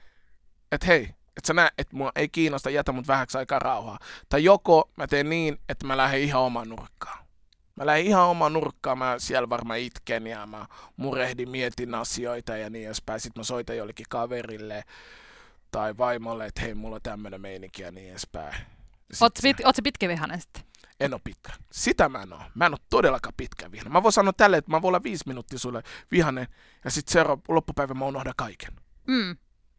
Että 0.73 0.87
hei, 0.87 1.03
että 1.37 1.47
sä 1.47 1.55
näet, 1.55 1.75
että 1.79 1.97
mua 1.97 2.13
ei 2.17 2.29
kiinnosta, 2.29 2.71
jätä 2.71 2.93
mut 2.93 3.09
vähäksi 3.09 3.39
aikaa 3.39 3.59
rauhaa. 3.59 3.99
Tai 4.29 4.45
joko 4.45 4.91
mä 4.97 5.07
teen 5.07 5.29
niin, 5.29 5.59
että 5.69 5.87
mä 5.87 5.97
lähden 5.97 6.21
ihan 6.21 6.43
omaan 6.43 6.69
nurkkaan. 6.69 7.25
Mä 7.77 7.87
lähden 7.87 8.07
ihan 8.07 8.25
omaan 8.25 8.53
nurkkaan, 8.53 8.99
mä 8.99 9.15
siellä 9.19 9.49
varmaan 9.49 9.79
itken 9.79 10.27
ja 10.27 10.47
mä 10.47 10.67
murehdin, 10.97 11.51
mietin 11.51 11.95
asioita 11.95 12.57
ja 12.57 12.71
niin 12.71 12.87
edespäin. 12.87 13.21
Sitten 13.21 13.41
mä 13.41 13.45
soitan 13.45 13.77
jollekin 13.77 14.07
kaverille 14.09 14.85
tai 15.71 15.97
vaimolle, 15.99 16.47
että 16.47 16.61
hei, 16.61 16.75
mulla 16.75 16.97
on 16.97 17.03
tämmönen 17.03 17.41
meininki 17.41 17.83
ja 17.83 17.91
niin 17.91 18.11
edespäin. 18.11 18.55
Oot, 19.21 19.33
pit, 19.43 19.57
oot 19.65 19.77
sä 19.77 19.83
pitkävihainen 19.83 20.41
sitten? 20.41 20.63
En 21.01 21.15
ole 21.15 21.21
pitkä. 21.25 21.53
Sitä 21.73 22.09
mä 22.09 22.23
en 22.23 22.33
oo. 22.33 22.43
Mä 22.55 22.67
en 22.67 22.73
oo 22.73 22.79
todellakaan 22.91 23.35
pitkä 23.37 23.73
vihainen. 23.73 23.93
Mä 23.93 24.03
voin 24.03 24.13
sanoa 24.13 24.33
tälle, 24.33 24.57
että 24.57 24.71
mä 24.71 24.83
voin 24.83 24.89
olla 24.89 25.03
viisi 25.03 25.25
minuuttia 25.27 25.59
sulle 25.59 25.83
vihainen 26.11 26.49
ja 26.85 26.91
sitten 26.91 27.13
seuraava 27.13 27.43
loppupäivä 27.49 27.95
mä 27.95 28.05
unohdan 28.05 28.35
kaiken. 28.37 28.75
Mm. 29.07 29.37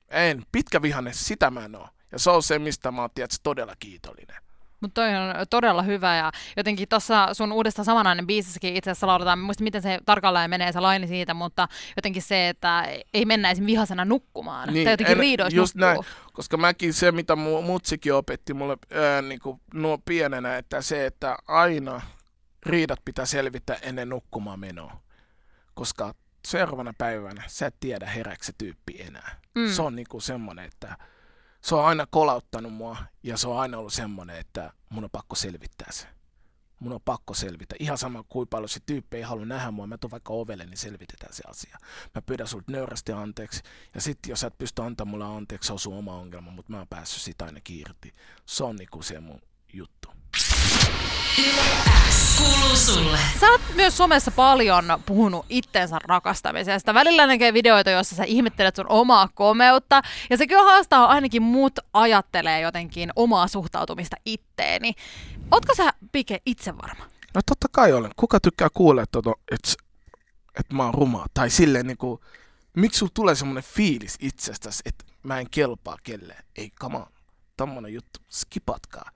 En. 0.09 0.45
Pitkä 0.51 0.81
vihainen, 0.81 1.13
sitä 1.13 1.49
mä 1.49 1.65
en 1.65 1.75
oo. 1.75 1.89
Ja 2.11 2.19
se 2.19 2.29
on 2.29 2.43
se, 2.43 2.59
mistä 2.59 2.91
mä 2.91 3.01
oon 3.01 3.09
tietysti 3.15 3.43
todella 3.43 3.75
kiitollinen. 3.79 4.44
Mutta 4.79 5.01
toi 5.01 5.15
on 5.15 5.47
todella 5.49 5.83
hyvä 5.83 6.15
ja 6.15 6.31
jotenkin 6.57 6.89
tuossa 6.89 7.33
sun 7.33 7.51
uudesta 7.51 7.83
samanainen 7.83 8.27
biisissäkin 8.27 8.75
itse 8.75 8.91
asiassa 8.91 9.07
lauletaan, 9.07 9.39
muista 9.39 9.63
miten 9.63 9.81
se 9.81 9.99
tarkalleen 10.05 10.49
menee 10.49 10.71
se 10.71 10.79
laini 10.79 11.07
siitä, 11.07 11.33
mutta 11.33 11.67
jotenkin 11.95 12.21
se, 12.21 12.49
että 12.49 12.87
ei 13.13 13.25
mennä 13.25 13.51
esim. 13.51 13.65
vihasena 13.65 14.05
nukkumaan. 14.05 14.73
Niin, 14.73 14.85
tai 14.85 14.93
jotenkin 14.93 15.17
riidoissa 15.17 15.57
just 15.57 15.75
nukkuu. 15.75 16.03
näin, 16.03 16.31
koska 16.33 16.57
mäkin 16.57 16.93
se, 16.93 17.11
mitä 17.11 17.35
mu, 17.35 17.61
mutsikin 17.61 18.13
opetti 18.13 18.53
mulle 18.53 18.77
ää, 18.91 19.21
niin 19.21 19.39
kuin 19.39 19.61
nuo 19.73 19.97
pienenä, 19.97 20.57
että 20.57 20.81
se, 20.81 21.05
että 21.05 21.37
aina 21.47 22.01
riidat 22.65 22.99
pitää 23.05 23.25
selvittää 23.25 23.77
ennen 23.81 24.09
nukkumaan 24.09 24.59
menoa. 24.59 24.99
Koska 25.73 26.13
seuraavana 26.47 26.93
päivänä 26.97 27.43
sä 27.47 27.67
et 27.67 27.75
tiedä 27.79 28.05
herääkö 28.05 28.43
se 28.43 28.53
tyyppi 28.57 29.01
enää. 29.01 29.39
Mm. 29.55 29.67
Se 29.67 29.81
on 29.81 29.95
niinku 29.95 30.19
semmonen, 30.19 30.65
että 30.65 30.97
se 31.65 31.75
on 31.75 31.85
aina 31.85 32.05
kolauttanut 32.05 32.73
mua 32.73 32.97
ja 33.23 33.37
se 33.37 33.47
on 33.47 33.59
aina 33.59 33.77
ollut 33.77 33.93
semmonen, 33.93 34.37
että 34.37 34.73
mun 34.89 35.03
on 35.03 35.09
pakko 35.09 35.35
selvittää 35.35 35.91
se. 35.91 36.07
Mun 36.79 36.93
on 36.93 37.01
pakko 37.05 37.33
selvitä. 37.33 37.75
Ihan 37.79 37.97
sama 37.97 38.23
kuin 38.23 38.47
paljon 38.47 38.69
se 38.69 38.79
tyyppi 38.85 39.17
ei 39.17 39.23
halua 39.23 39.45
nähdä 39.45 39.71
mua, 39.71 39.87
mä 39.87 39.97
tuun 39.97 40.11
vaikka 40.11 40.33
ovelle, 40.33 40.65
niin 40.65 40.77
selvitetään 40.77 41.33
se 41.33 41.43
asia. 41.47 41.77
Mä 42.15 42.21
pyydän 42.21 42.47
sulta 42.47 42.71
nöyrästi 42.71 43.11
anteeksi. 43.11 43.61
Ja 43.95 44.01
sitten 44.01 44.29
jos 44.29 44.39
sä 44.39 44.47
et 44.47 44.57
pysty 44.57 44.81
antamaan 44.81 45.11
mulle 45.11 45.37
anteeksi, 45.37 45.67
se 45.67 45.73
on 45.73 45.79
sun 45.79 45.97
oma 45.97 46.15
ongelma, 46.15 46.51
mutta 46.51 46.71
mä 46.71 46.77
oon 46.77 46.87
päässyt 46.87 47.21
sitä 47.21 47.45
aina 47.45 47.59
irti. 47.69 48.13
Se 48.45 48.63
on 48.63 48.75
niinku 48.75 49.01
se 49.01 49.19
mun 49.19 49.41
juttu. 49.73 50.09
Sulle. 52.75 53.17
Sä 53.39 53.47
oot 53.51 53.61
myös 53.75 53.97
somessa 53.97 54.31
paljon 54.31 54.85
puhunut 55.05 55.45
itteensä 55.49 55.99
rakastamisesta. 56.03 56.93
Välillä 56.93 57.27
näkee 57.27 57.53
videoita, 57.53 57.89
joissa 57.89 58.15
sä 58.15 58.23
ihmettelet 58.23 58.75
sun 58.75 58.85
omaa 58.89 59.29
komeutta. 59.33 60.01
Ja 60.29 60.37
se 60.37 60.47
kyllä 60.47 60.63
haastaa 60.63 61.05
ainakin 61.05 61.41
muut 61.41 61.79
ajattelee 61.93 62.61
jotenkin 62.61 63.11
omaa 63.15 63.47
suhtautumista 63.47 64.15
itteeni. 64.25 64.93
Ootko 65.51 65.75
sä, 65.75 65.93
Pike, 66.11 66.41
itse 66.45 66.77
varma? 66.77 67.05
No 67.33 67.41
totta 67.45 67.67
kai 67.71 67.93
olen. 67.93 68.11
Kuka 68.15 68.39
tykkää 68.39 68.67
kuulla, 68.73 69.01
että, 69.01 69.19
että, 69.51 69.73
että, 70.59 70.75
mä 70.75 70.83
oon 70.83 70.93
ruma? 70.93 71.25
Tai 71.33 71.49
silleen 71.49 71.87
niinku, 71.87 72.21
miksi 72.75 72.97
sulla 72.97 73.11
tulee 73.13 73.35
semmonen 73.35 73.63
fiilis 73.63 74.15
itsestäsi, 74.19 74.81
että 74.85 75.05
mä 75.23 75.39
en 75.39 75.49
kelpaa 75.49 75.97
kelleen? 76.03 76.43
Ei, 76.55 76.71
come 76.81 76.97
on. 76.97 77.07
Tommonen 77.57 77.93
juttu. 77.93 78.19
Skipatkaa. 78.29 79.11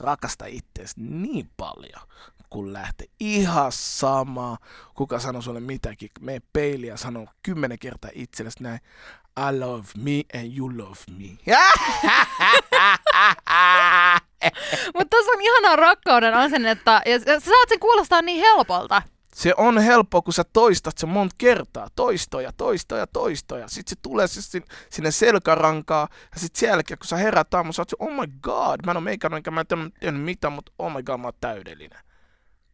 Rakasta 0.00 0.46
ittees 0.46 0.96
niin 0.96 1.50
paljon, 1.56 2.02
kun 2.50 2.72
lähtee. 2.72 3.06
Ihan 3.20 3.72
sama, 3.72 4.56
kuka 4.94 5.18
sanoo 5.18 5.42
sulle 5.42 5.60
mitäkin. 5.60 6.10
Mene 6.20 6.42
peiliin 6.52 6.88
ja 6.90 6.96
sano 6.96 7.26
kymmenen 7.42 7.78
kertaa 7.78 8.10
itsellesi 8.14 8.62
näin. 8.62 8.80
I 9.38 9.58
love 9.58 9.88
me 9.96 10.40
and 10.40 10.56
you 10.56 10.78
love 10.78 10.98
me. 11.18 11.26
Mutta 14.94 15.10
tuossa 15.10 15.32
on 15.32 15.40
ihanaa 15.40 15.76
rakkauden 15.76 16.34
asennetta 16.34 17.02
ja 17.06 17.18
sä 17.18 17.24
saat 17.40 17.68
sen 17.68 17.80
kuulostaa 17.80 18.22
niin 18.22 18.40
helpolta. 18.40 19.02
Se 19.34 19.54
on 19.56 19.78
helppo, 19.78 20.22
kun 20.22 20.32
sä 20.34 20.42
toistat 20.52 20.98
sen 20.98 21.08
monta 21.08 21.34
kertaa. 21.38 21.88
Toistoja, 21.96 22.52
toistoja, 22.56 23.06
toistoja. 23.06 23.68
Sitten 23.68 23.90
se 23.96 24.02
tulee 24.02 24.26
sin- 24.28 24.64
sinne 24.90 25.10
selkärankaa. 25.10 26.08
Ja 26.34 26.40
sitten 26.40 26.60
sen 26.60 26.66
jälkeen, 26.68 26.98
kun 26.98 27.06
sä 27.06 27.16
herät 27.16 27.54
aamu, 27.54 27.72
sä 27.72 27.82
oot 27.82 27.88
se, 27.90 27.96
oh 27.98 28.10
my 28.10 28.26
god, 28.42 28.80
mä 28.86 28.90
en 28.90 28.96
ole 28.96 29.04
meikannut, 29.04 29.36
enkä 29.36 29.50
mä 29.50 29.60
en 29.60 29.66
tehnyt- 29.66 30.22
mitään, 30.24 30.52
mutta 30.52 30.72
oh 30.78 30.92
my 30.92 31.02
god, 31.02 31.20
mä 31.20 31.26
oon 31.26 31.32
täydellinen. 31.40 31.98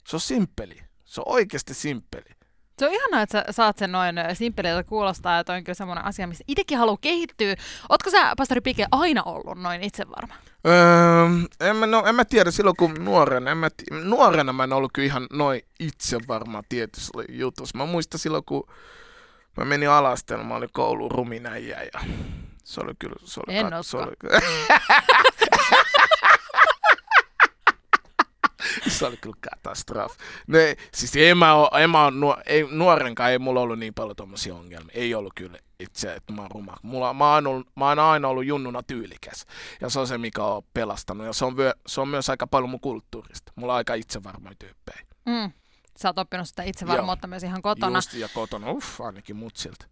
Se 0.08 0.16
on 0.16 0.20
simppeli. 0.20 0.80
Se 1.04 1.20
on 1.20 1.24
oikeasti 1.28 1.74
simppeli. 1.74 2.30
Se 2.78 2.86
on 2.86 2.92
ihanaa, 2.92 3.22
että 3.22 3.44
sä 3.46 3.52
saat 3.52 3.78
sen 3.78 3.92
noin 3.92 4.16
simppeliltä 4.34 4.84
kuulostaa, 4.84 5.36
ja 5.36 5.44
toi 5.44 5.56
on 5.56 5.64
kyllä 5.64 5.74
semmoinen 5.74 6.04
asia, 6.04 6.26
missä 6.26 6.44
itsekin 6.48 6.78
haluaa 6.78 6.98
kehittyä. 7.00 7.54
Ootko 7.88 8.10
sä, 8.10 8.32
pastori 8.36 8.60
Pike, 8.60 8.86
aina 8.92 9.22
ollut 9.22 9.58
noin 9.58 9.82
itsevarma? 9.82 10.34
Öö, 10.66 11.26
en, 11.60 11.76
mä, 11.76 11.86
no, 11.86 12.04
en 12.06 12.14
mä 12.14 12.24
tiedä, 12.24 12.50
silloin 12.50 12.76
kun 12.76 12.94
nuorena, 12.98 13.50
en 13.50 13.56
mä, 13.58 13.70
ti- 13.70 13.84
nuorena 14.04 14.52
mä 14.52 14.64
en 14.64 14.72
ollut 14.72 14.90
kyllä 14.92 15.06
ihan 15.06 15.26
noin 15.32 15.62
itse 15.80 16.18
varma 16.28 16.62
tietyssä 16.68 17.10
jutussa. 17.28 17.78
Mä 17.78 17.86
muistan 17.86 18.18
silloin, 18.18 18.44
kun 18.44 18.68
mä 19.56 19.64
menin 19.64 19.90
alasteen, 19.90 20.46
mä 20.46 20.54
olin 20.54 20.68
koulun 20.72 21.10
ruminäijä 21.10 21.82
ja 21.94 22.00
se 22.64 22.80
oli 22.80 22.92
kyllä... 22.98 23.16
Se 23.24 23.40
oli, 23.46 23.56
En 23.56 23.66
kat- 23.66 23.82
se 23.82 23.96
oli, 23.96 24.12
se 28.88 29.06
oli 29.06 29.16
kyllä 29.16 29.36
katastrofi. 29.40 30.18
Ne, 30.46 30.76
siis 30.94 31.16
en 31.16 31.38
mä, 31.38 31.54
oo, 31.54 31.70
en 31.78 31.90
mä 31.90 32.04
oo, 32.04 32.36
ei, 32.46 32.66
nuorenkaan 32.70 33.30
ei 33.30 33.38
mulla 33.38 33.60
ollut 33.60 33.78
niin 33.78 33.94
paljon 33.94 34.16
tommosia 34.16 34.54
ongelmia. 34.54 34.92
Ei 34.94 35.14
ollut 35.14 35.32
kyllä 35.34 35.58
itse, 35.80 36.14
että 36.14 36.32
mä 36.32 36.42
oon 36.42 36.50
ruma. 36.50 36.76
Mulla, 36.82 37.14
mä, 37.14 37.34
oon 37.34 37.46
ollut, 37.46 37.68
mä 37.76 37.88
oon 37.88 37.98
aina 37.98 38.28
ollut 38.28 38.44
junnuna 38.44 38.82
tyylikäs. 38.82 39.46
Ja 39.80 39.90
se 39.90 40.00
on 40.00 40.06
se, 40.06 40.18
mikä 40.18 40.44
on 40.44 40.62
pelastanut. 40.74 41.26
Ja 41.26 41.32
se 41.32 41.44
on, 41.44 41.56
vyö, 41.56 41.72
se 41.86 42.00
on 42.00 42.08
myös 42.08 42.30
aika 42.30 42.46
paljon 42.46 42.70
mun 42.70 42.80
kulttuurista. 42.80 43.52
Mulla 43.54 43.72
on 43.72 43.76
aika 43.76 43.94
itsevarmoja 43.94 44.54
tyyppejä. 44.58 45.00
Mm. 45.26 45.52
Sä 45.98 46.08
oot 46.08 46.18
oppinut 46.18 46.48
sitä 46.48 46.62
itsevarmuutta 46.62 47.26
myös 47.26 47.42
ihan 47.42 47.62
kotona. 47.62 47.98
Just, 47.98 48.14
ja 48.14 48.28
kotona, 48.34 48.70
uff, 48.70 49.00
ainakin 49.00 49.36
mutsilta. 49.36 49.86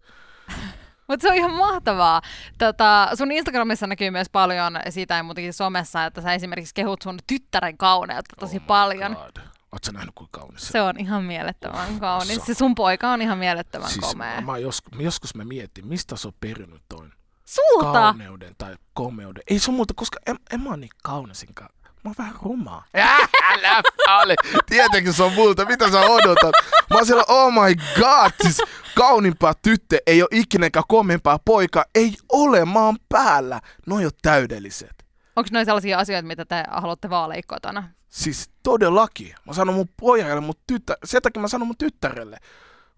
Mutta 1.09 1.23
se 1.23 1.29
on 1.31 1.37
ihan 1.37 1.51
mahtavaa. 1.55 2.23
Tota, 2.59 3.09
sun 3.15 3.33
Instagramissa 3.33 3.87
näkyy 3.87 4.11
myös 4.11 4.31
paljon 4.33 4.73
siitä 4.91 5.15
ja 5.17 5.23
muutenkin 5.23 5.53
somessa, 5.53 6.05
että 6.05 6.21
sä 6.21 6.33
esimerkiksi 6.33 6.75
kehut 6.75 7.03
sun 7.03 7.19
tyttären 7.27 7.77
kauneutta 7.79 8.37
tosi 8.41 8.57
Oh 8.57 8.67
paljon. 8.67 9.13
God. 9.15 9.43
Sä 9.87 9.93
nähnyt, 9.93 10.15
kuinka 10.15 10.41
kaunis 10.41 10.63
se 10.67 10.73
Se 10.73 10.83
on 10.83 11.01
ihan 11.01 11.25
mielettömän 11.25 11.91
Uff, 11.91 12.01
kaunis. 12.01 12.29
se- 12.35 12.45
Se 12.45 12.55
sun 12.55 12.75
poika 12.75 13.11
on 13.11 13.23
ihan 13.23 13.39
mielettömän 13.39 13.91
siis, 13.91 14.07
komea. 14.07 14.41
mä 14.41 14.59
joskus, 14.59 15.01
joskus 15.01 15.35
mä 15.35 15.45
mietin, 15.45 15.87
mistä 15.87 16.17
se 16.17 16.29
on 16.29 16.35
perinyt 16.41 16.83
toin 16.89 17.13
Sulta! 17.45 17.93
kauneuden 17.93 18.55
tai 18.59 18.77
komeuden. 18.95 19.43
Ei 19.51 19.59
se 19.59 19.71
on 19.71 19.75
multa, 19.75 19.95
koska 19.97 20.19
en, 20.27 20.37
en 20.53 20.61
mä 20.61 20.71
oo 20.71 20.77
niin 20.77 20.91
kaunisinkaan. 21.03 21.71
Mä 22.07 22.11
oon 22.11 22.15
vähän 22.19 22.35
rumaa. 22.43 22.85
Älä 23.53 23.83
ole. 24.23 24.35
Tietenkin 24.67 25.13
se 25.13 25.23
on 25.23 25.33
multa. 25.33 25.65
Mitä 25.65 25.91
sä 25.91 26.01
odotat? 26.01 26.55
Mä 26.91 26.97
oon 26.97 27.07
siellä, 27.07 27.25
oh 27.29 27.53
my 27.53 27.75
god. 28.01 28.31
Siis 28.43 28.63
kauniimpaa 28.95 29.55
tyttö 29.63 29.99
ei 30.07 30.23
ole 30.23 30.29
ikinäkään 30.33 30.85
komeampaa 30.89 31.39
poika. 31.45 31.85
Ei 31.95 32.13
ole, 32.33 32.65
mä 32.65 32.81
oon 32.81 32.97
päällä. 33.09 33.61
No 33.87 34.01
jo 34.01 34.11
täydelliset. 34.23 35.07
Onko 35.37 35.49
noin 35.53 35.67
sellaisia 35.67 35.99
asioita, 35.99 36.27
mitä 36.27 36.45
te 36.45 36.65
haluatte 36.71 37.11
vaaleja 37.11 37.43
kotona? 37.47 37.89
Siis 38.09 38.51
todellakin. 38.63 39.35
Mä 39.47 39.53
sanon 39.53 39.75
mun 39.75 39.89
pojalle, 40.01 40.41
mun 40.41 40.55
tyttö... 40.67 40.97
sen 41.05 41.23
takia 41.23 41.43
mä 41.43 41.49
sanon 41.49 41.67
mun 41.67 41.79
tyttärelle. 41.79 42.37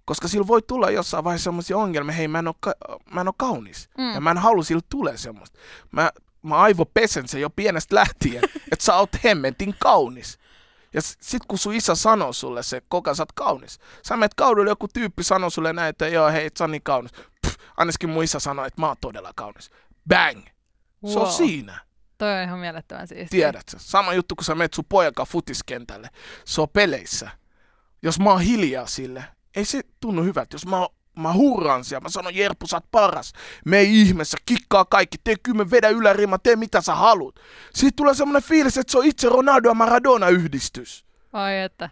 Koska 0.04 0.28
sillä 0.28 0.46
voi 0.46 0.62
tulla 0.62 0.90
jossain 0.90 1.24
vaiheessa 1.24 1.44
semmoisia 1.44 1.76
ongelmia, 1.76 2.14
hei 2.14 2.28
mä 2.28 2.38
en 2.38 2.48
oo, 2.48 2.54
ka- 2.60 2.74
mä 3.10 3.20
en 3.20 3.28
oo 3.28 3.34
kaunis. 3.36 3.88
Mm. 3.98 4.14
Ja 4.14 4.20
mä 4.20 4.30
en 4.30 4.38
halua 4.38 4.62
sillä 4.64 4.82
tulee 4.88 5.16
semmoista. 5.16 5.58
Mä, 5.92 6.10
mä 6.42 6.56
aivopesen 6.56 7.28
sen 7.28 7.40
jo 7.40 7.50
pienestä 7.50 7.94
lähtien, 7.94 8.42
että 8.72 8.84
sä 8.84 8.96
oot 8.96 9.10
hemmentin 9.24 9.74
kaunis. 9.78 10.38
Ja 10.94 11.00
sit 11.02 11.42
kun 11.48 11.58
sun 11.58 11.74
isä 11.74 11.94
sanoo 11.94 12.32
sulle 12.32 12.62
se, 12.62 12.82
koko 12.88 13.14
sä 13.14 13.22
oot 13.22 13.32
kaunis. 13.32 13.78
Sä 14.08 14.16
menet 14.16 14.34
kaudella, 14.34 14.70
joku 14.70 14.88
tyyppi 14.88 15.22
sanoo 15.22 15.50
sulle 15.50 15.72
näin, 15.72 15.88
että 15.88 16.08
joo 16.08 16.30
hei, 16.30 16.46
et 16.46 16.56
sä 16.56 16.64
oot 16.64 16.70
niin 16.70 16.82
kaunis. 16.82 17.12
Pff, 17.12 17.56
ainakin 17.76 18.10
mun 18.10 18.24
isä 18.24 18.38
sanoi, 18.40 18.66
että 18.66 18.80
mä 18.80 18.86
oon 18.86 18.96
todella 19.00 19.32
kaunis. 19.36 19.70
Bang! 20.08 20.42
Se 21.06 21.18
on 21.18 21.24
Wow. 21.26 21.34
siinä. 21.34 21.78
Toi 22.18 22.32
on 22.32 22.42
ihan 22.42 22.58
mielettömän 22.58 23.08
siistiä. 23.08 23.28
Tiedät 23.30 23.68
sä? 23.68 23.76
Sama 23.80 24.14
juttu, 24.14 24.36
kun 24.36 24.44
sä 24.44 24.54
menet 24.54 24.74
sun 24.74 24.84
pojan 24.88 25.12
futiskentälle. 25.28 26.10
Se 26.44 26.60
on 26.60 26.68
peleissä. 26.68 27.30
Jos 28.02 28.20
mä 28.20 28.30
oon 28.30 28.40
hiljaa 28.40 28.86
sille, 28.86 29.24
ei 29.56 29.64
se 29.64 29.80
tunnu 30.00 30.22
hyvältä. 30.22 30.54
Jos 30.54 30.66
mä, 30.66 30.78
oon- 30.78 30.94
mä 31.22 31.32
hurraan 31.32 31.84
siellä, 31.84 32.02
mä 32.02 32.08
sanon 32.08 32.34
Jerpu, 32.34 32.66
sä 32.66 32.76
oot 32.76 32.84
paras. 32.90 33.32
Me 33.64 33.82
ihmeessä, 33.82 34.36
kikkaa 34.46 34.84
kaikki, 34.84 35.18
tee 35.24 35.34
kymmen, 35.42 35.70
vedä 35.70 35.88
ylärima, 35.88 36.38
tee 36.38 36.56
mitä 36.56 36.80
sä 36.80 36.94
haluat. 36.94 37.34
Siitä 37.74 37.96
tulee 37.96 38.14
semmonen 38.14 38.42
fiilis, 38.42 38.78
että 38.78 38.90
se 38.90 38.98
on 38.98 39.04
itse 39.04 39.28
Ronaldo 39.28 39.68
ja 39.68 39.74
Maradona 39.74 40.28
yhdistys. 40.28 41.04
Ai 41.32 41.58
että. 41.60 41.90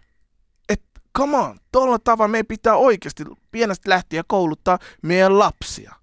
Et 0.68 0.83
come 1.18 1.37
on, 1.37 1.59
tuolla 1.73 1.99
tavalla 1.99 2.28
meidän 2.28 2.47
pitää 2.47 2.76
oikeasti 2.76 3.25
pienestä 3.50 3.90
lähtien 3.90 4.25
kouluttaa 4.26 4.78
meidän 5.02 5.38
lapsia. 5.38 5.95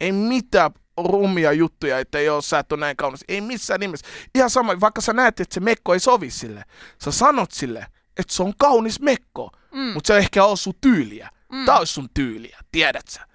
Ei 0.00 0.12
mitään 0.12 0.70
rumia 0.96 1.52
juttuja, 1.52 1.98
että 1.98 2.20
joo, 2.20 2.42
sä 2.42 2.58
et 2.58 2.72
ole 2.72 2.80
näin 2.80 2.96
kaunis. 2.96 3.24
Ei 3.28 3.40
missään 3.40 3.80
nimessä. 3.80 4.06
Ihan 4.34 4.50
sama, 4.50 4.80
vaikka 4.80 5.00
sä 5.00 5.12
näet, 5.12 5.40
että 5.40 5.54
se 5.54 5.60
mekko 5.60 5.94
ei 5.94 6.00
sovi 6.00 6.30
sille. 6.30 6.64
Sä 7.04 7.10
sanot 7.12 7.50
sille, 7.50 7.86
että 8.16 8.34
se 8.34 8.42
on 8.42 8.52
kaunis 8.58 9.00
mekko, 9.00 9.50
Mm. 9.72 9.80
mutta 9.94 10.06
se 10.08 10.16
ehkä 10.18 10.44
on 10.44 10.56
sun 10.56 10.72
tyyliä. 10.80 11.30
Mm. 11.52 11.64
Tää 11.64 11.78
olisi 11.78 11.92
sun 11.92 12.08
tyyliä, 12.14 12.58
tiedät 12.72 13.08
sä? 13.08 13.26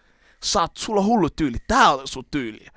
Saat, 0.43 0.77
sulla 0.77 0.99
on 1.01 1.05
hullu 1.05 1.29
tyyli, 1.29 1.57
tää 1.67 1.89
on 1.93 2.07
sun 2.07 2.25
tyyliä. 2.31 2.71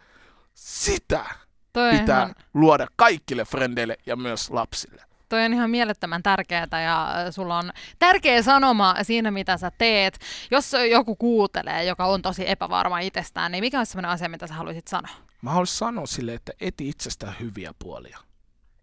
Sitä 0.55 1.25
Toi 1.73 1.91
on, 1.91 1.99
pitää 1.99 2.23
ihan, 2.23 2.35
luoda 2.55 2.87
kaikille 2.97 3.45
frendeille 3.45 3.97
ja 4.07 4.17
myös 4.17 4.51
lapsille. 4.51 5.03
toi 5.29 5.45
on 5.45 5.53
ihan 5.55 5.71
mielettömän 5.71 6.23
tärkeää 6.23 6.83
ja 6.85 7.11
äh, 7.11 7.27
sulla 7.31 7.59
on 7.59 7.73
tärkeä 7.99 8.43
sanoma 8.43 8.95
siinä, 9.03 9.31
mitä 9.31 9.57
sä 9.57 9.71
teet. 9.79 10.19
Jos 10.51 10.73
joku 10.91 11.17
kuuntelee, 11.17 11.85
joka 11.85 12.07
on 12.07 12.23
tosi 12.23 12.51
epävarma 12.51 12.99
itsestään, 12.99 13.53
niin 13.53 13.65
mikä 13.65 13.79
olisi 13.79 13.93
sellainen 13.93 14.11
asia, 14.11 14.29
mitä 14.29 14.47
sä 14.47 14.55
haluaisit 14.55 14.89
sanoa? 14.89 15.15
Mä 15.43 15.51
haluaisin 15.51 15.77
sanoa 15.77 16.07
sille, 16.07 16.35
että 16.35 16.53
eti 16.61 16.89
itsestään 16.89 17.35
hyviä 17.41 17.75
puolia. 17.79 18.19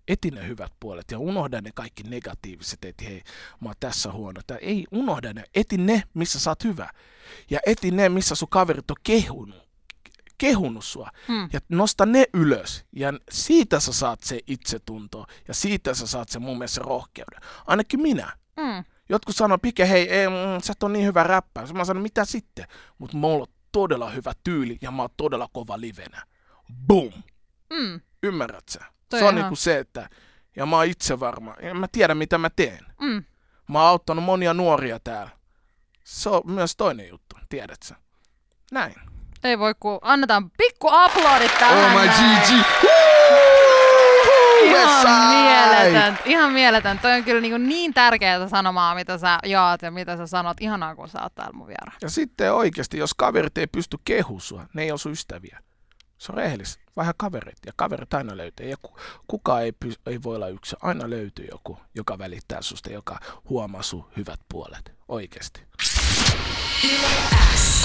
Eti 0.08 0.32
ne 0.32 0.48
hyvät 0.48 0.72
puolet 0.80 1.12
ja 1.12 1.20
unohda 1.20 1.62
ne 1.62 1.72
kaikki 1.76 2.04
negatiiviset, 2.04 2.86
että 2.86 3.06
hei, 3.06 3.22
mä 3.62 3.70
oon 3.70 3.76
tässä 3.80 4.12
huono. 4.12 4.42
Tai 4.48 4.58
ei, 4.62 4.86
unohda 4.92 5.34
ne. 5.34 5.44
Eti 5.56 5.78
ne, 5.78 6.04
missä 6.14 6.40
sä 6.40 6.52
oot 6.52 6.64
hyvä. 6.64 6.90
Ja 7.50 7.60
eti 7.66 7.92
ne, 7.92 8.10
missä 8.10 8.36
sun 8.36 8.50
kaverit 8.50 8.92
on 8.92 8.98
kehunut, 9.04 9.70
kehunut 10.38 10.86
sua. 10.86 11.10
Mm. 11.28 11.50
Ja 11.54 11.60
nosta 11.70 12.06
ne 12.06 12.26
ylös. 12.34 12.86
Ja 12.92 13.14
siitä 13.32 13.80
sä 13.80 13.94
saat 13.94 14.24
se 14.24 14.40
itsetunto. 14.48 15.26
Ja 15.48 15.54
siitä 15.54 15.94
sä 15.94 16.08
saat 16.08 16.30
se 16.30 16.40
mun 16.40 16.58
mielestä 16.58 16.82
rohkeuden. 16.82 17.40
Ainakin 17.68 18.02
minä. 18.02 18.38
Mm. 18.58 18.84
Jotkut 19.10 19.36
sanoo, 19.36 19.58
Pike, 19.58 19.90
hei, 19.90 20.10
ei, 20.10 20.28
mm, 20.28 20.34
sä 20.64 20.72
et 20.72 20.84
ole 20.84 20.94
niin 20.94 21.06
hyvä 21.06 21.24
räppää. 21.24 21.66
Mä 21.74 21.86
sanon, 21.86 22.04
mitä 22.04 22.26
sitten? 22.26 22.66
Mutta 22.98 23.18
mulla 23.18 23.42
on 23.42 23.54
todella 23.72 24.10
hyvä 24.10 24.34
tyyli 24.44 24.78
ja 24.82 24.92
mä 24.92 25.02
oon 25.02 25.10
todella 25.18 25.48
kova 25.54 25.80
livenä. 25.80 26.26
Boom! 26.88 27.14
Mm. 27.74 28.02
Ymmärrät 28.24 28.70
sä? 28.70 28.95
Toi 29.10 29.20
se 29.20 29.26
on 29.26 29.34
ihan- 29.34 29.44
niinku 29.44 29.56
se, 29.56 29.78
että 29.80 30.10
ja 30.56 30.66
mä 30.66 30.76
oon 30.76 30.86
itse 30.86 31.20
varma. 31.20 31.56
Ja 31.62 31.74
mä 31.74 31.88
tiedän, 31.92 32.18
mitä 32.18 32.38
mä 32.38 32.50
teen. 32.50 32.86
Mm. 33.02 33.24
Mä 33.70 33.80
oon 33.82 33.88
auttanut 33.90 34.24
monia 34.24 34.54
nuoria 34.54 35.00
täällä. 35.00 35.30
Se 36.04 36.30
on 36.30 36.42
myös 36.46 36.76
toinen 36.76 37.10
juttu, 37.10 37.36
tiedät 37.50 37.84
sä? 37.84 37.96
Näin. 38.72 38.96
Ei 39.44 39.60
voi 39.60 39.76
ku... 39.80 40.00
Annetaan 40.02 40.52
pikku 40.58 40.90
aplodit 40.92 41.60
tähän. 41.60 41.96
Oh 41.96 42.02
my. 42.02 42.08
GG! 42.08 42.66
Ihan 44.66 45.32
mieletön, 45.44 46.20
ihan 46.26 46.52
mieletön. 46.54 47.00
Toi 47.00 47.12
on 47.12 47.24
kyllä 47.24 47.42
niin, 47.42 47.68
niin 47.68 47.94
tärkeää 47.94 48.48
sanomaa, 48.48 48.96
mitä 48.96 49.18
sä 49.18 49.40
jaat 49.46 49.82
ja 49.82 49.92
mitä 49.92 50.18
sä 50.18 50.28
sanot. 50.28 50.58
Ihanaa, 50.62 50.96
kun 50.96 51.10
sä 51.10 51.22
oot 51.24 51.36
täällä 51.36 51.54
mun 51.54 51.68
vieraan. 51.68 51.98
Ja 52.02 52.10
sitten 52.10 52.54
oikeasti, 52.54 52.98
jos 52.98 53.14
kaverit 53.14 53.58
ei 53.58 53.68
pysty 53.68 53.98
kehu 54.06 54.40
sua, 54.40 54.66
ne 54.74 54.84
ei 54.84 54.92
ole 54.92 54.98
sun 55.00 55.12
ystäviä. 55.12 55.60
Se 56.18 56.32
on 56.32 56.38
rehellistä. 56.38 56.84
Vähän 56.98 57.14
kaverit. 57.18 57.58
Ja 57.66 57.72
kaverit 57.76 58.14
aina 58.14 58.38
löytyy. 58.38 58.70
Ja 58.70 58.78
ku, 58.82 58.98
kukaan 59.28 59.64
ei, 59.64 59.72
py, 59.72 59.94
ei 60.06 60.24
voi 60.24 60.36
olla 60.36 60.48
yksin. 60.48 60.78
Aina 60.82 61.10
löytyy 61.10 61.48
joku, 61.52 61.78
joka 61.96 62.18
välittää 62.18 62.62
susta, 62.62 62.92
joka 62.92 63.20
huomaa 63.50 63.82
sun 63.82 64.10
hyvät 64.18 64.40
puolet. 64.50 64.94
X 65.40 65.52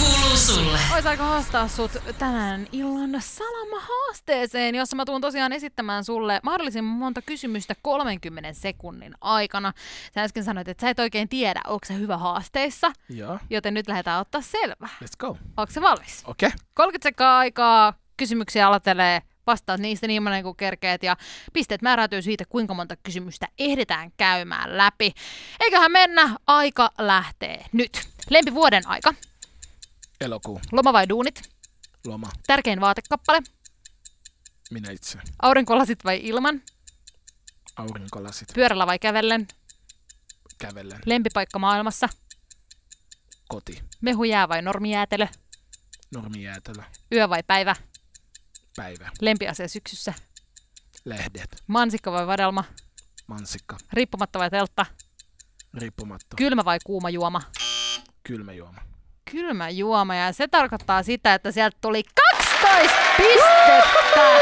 kuuluu 0.01 0.37
sulle. 0.37 0.79
Ois 0.95 1.07
aika 1.07 1.25
haastaa 1.25 1.69
sut 1.69 1.91
tänään 2.19 2.67
illan 2.73 3.11
salama-haasteeseen, 3.19 4.75
jossa 4.75 4.97
mä 4.97 5.05
tuun 5.05 5.21
tosiaan 5.21 5.53
esittämään 5.53 6.05
sulle 6.05 6.41
mahdollisimman 6.43 6.97
monta 6.97 7.23
kysymystä 7.23 7.75
30 7.83 8.53
sekunnin 8.53 9.15
aikana. 9.21 9.73
Sä 10.15 10.23
äsken 10.23 10.45
sanoit, 10.45 10.69
että 10.69 10.81
sä 10.81 10.91
et 10.91 10.99
oikein 10.99 11.29
tiedä, 11.29 11.61
onko 11.67 11.87
se 11.87 11.95
hyvä 11.95 12.17
haasteissa, 12.17 12.93
Joo, 13.09 13.39
joten 13.51 13.75
nyt 13.75 13.89
lähdetään 13.89 14.21
ottaa 14.21 14.41
selvää. 14.41 14.89
let's 15.05 15.17
go. 15.19 15.37
Onko 15.57 15.73
se 15.73 15.81
valmis? 15.81 16.23
Okei. 16.27 16.47
Okay. 16.47 16.59
30 16.75 17.07
sekkaa 17.09 17.39
aikaa, 17.39 17.95
kysymyksiä 18.21 18.67
aloittelee, 18.67 19.23
vastaat 19.47 19.81
niistä 19.81 20.07
niin 20.07 20.23
monen 20.23 20.43
kuin 20.43 20.57
kerkeet 20.57 21.03
ja 21.03 21.17
pisteet 21.53 21.83
määräytyy 21.83 22.23
siitä, 22.23 22.45
kuinka 22.49 22.75
monta 22.75 22.97
kysymystä 22.97 23.49
ehditään 23.59 24.13
käymään 24.17 24.77
läpi. 24.77 25.13
Eiköhän 25.61 25.93
mennä, 25.93 26.37
aika 26.47 26.91
lähtee 26.99 27.65
nyt. 27.73 28.09
Lempivuoden 28.31 28.83
aika, 28.87 29.15
Elokuu, 30.21 30.61
loma 30.73 30.93
vai 30.93 31.09
duunit, 31.09 31.43
loma, 32.07 32.31
tärkein 32.47 32.81
vaatekappale, 32.81 33.43
minä 34.71 34.91
itse. 34.91 35.19
aurinkolasit 35.43 36.05
vai 36.05 36.21
ilman, 36.23 36.63
Aurinkolasit, 37.77 38.49
pyörällä 38.55 38.87
vai 38.87 38.99
kävellen, 38.99 39.49
kävellen, 40.59 41.01
lempipaikka 41.07 41.59
maailmassa, 41.59 42.09
koti, 43.49 43.83
mehujää 44.01 44.49
vai 44.49 44.63
normijäätelö, 44.63 45.27
normijäätelö, 46.15 46.83
yö 47.13 47.29
vai 47.29 47.43
päivä, 47.47 47.77
päivä, 48.81 49.11
lempiasia 49.21 49.69
syksyssä, 49.69 50.15
lehdet, 51.05 51.63
mansikka 51.67 52.13
vai 52.13 52.27
vadelma, 52.27 52.65
mansikka, 53.27 53.77
riippumatta 53.93 54.39
vai 54.39 54.51
teltta, 54.51 54.87
riippumatta, 55.75 56.37
kylmä 56.37 56.65
vai 56.65 56.79
kuuma 56.87 57.11
juoma. 57.11 57.43
kylmä 58.23 58.53
juoma. 58.53 58.81
kylmä 59.31 59.69
juoma 59.69 60.15
ja 60.15 60.33
se 60.33 60.49
tarkoittaa 60.49 61.03
sitä, 61.03 61.35
että 61.35 61.53
sieltä 61.53 61.77
tuli 61.81 62.03
12 62.03 62.99
pistettä. 63.17 64.39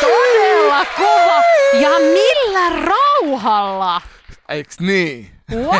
Todella 0.00 0.84
kova. 0.96 1.42
Ja 1.80 1.90
millä 1.98 2.84
rauhalla? 2.84 4.00
Eiks 4.48 4.80
niin? 4.80 5.30
Wow, 5.50 5.64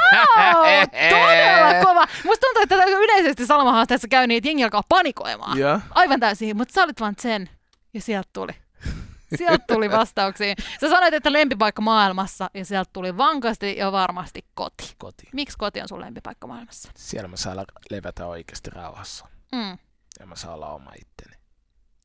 todella 1.10 1.84
kova. 1.84 2.06
Musta 2.24 2.46
tuntuu, 2.46 2.62
että 2.62 2.84
yleisesti 2.84 3.46
salamahaasteessa 3.46 4.08
käy 4.08 4.26
niin, 4.26 4.38
että 4.38 4.48
jengi 4.48 4.64
alkaa 4.64 4.82
panikoimaan. 4.88 5.58
Joo. 5.58 5.80
Aivan 5.90 6.20
täysin, 6.20 6.56
mutta 6.56 6.74
sä 6.74 6.82
olit 6.82 7.00
vaan 7.00 7.14
sen. 7.20 7.50
Ja 7.94 8.00
sieltä 8.00 8.28
tuli. 8.32 8.52
Sieltä 9.36 9.64
tuli 9.66 9.90
vastauksia. 9.90 10.54
Sä 10.80 10.90
sanoit, 10.90 11.14
että 11.14 11.32
lempipaikka 11.32 11.82
maailmassa 11.82 12.50
ja 12.54 12.64
sieltä 12.64 12.90
tuli 12.92 13.16
vankasti 13.16 13.76
ja 13.76 13.92
varmasti 13.92 14.44
koti. 14.54 14.94
Koti. 14.98 15.28
Miksi 15.32 15.58
koti 15.58 15.80
on 15.80 15.88
sun 15.88 16.00
lempipaikka 16.00 16.46
maailmassa? 16.46 16.92
Siellä 16.96 17.28
mä 17.28 17.36
saan 17.36 17.64
levätä 17.90 18.26
oikeasti 18.26 18.70
rauhassa. 18.70 19.28
Mm. 19.52 19.78
Ja 20.20 20.26
mä 20.26 20.36
saan 20.36 20.54
olla 20.54 20.68
oma 20.68 20.92
itteni. 21.00 21.42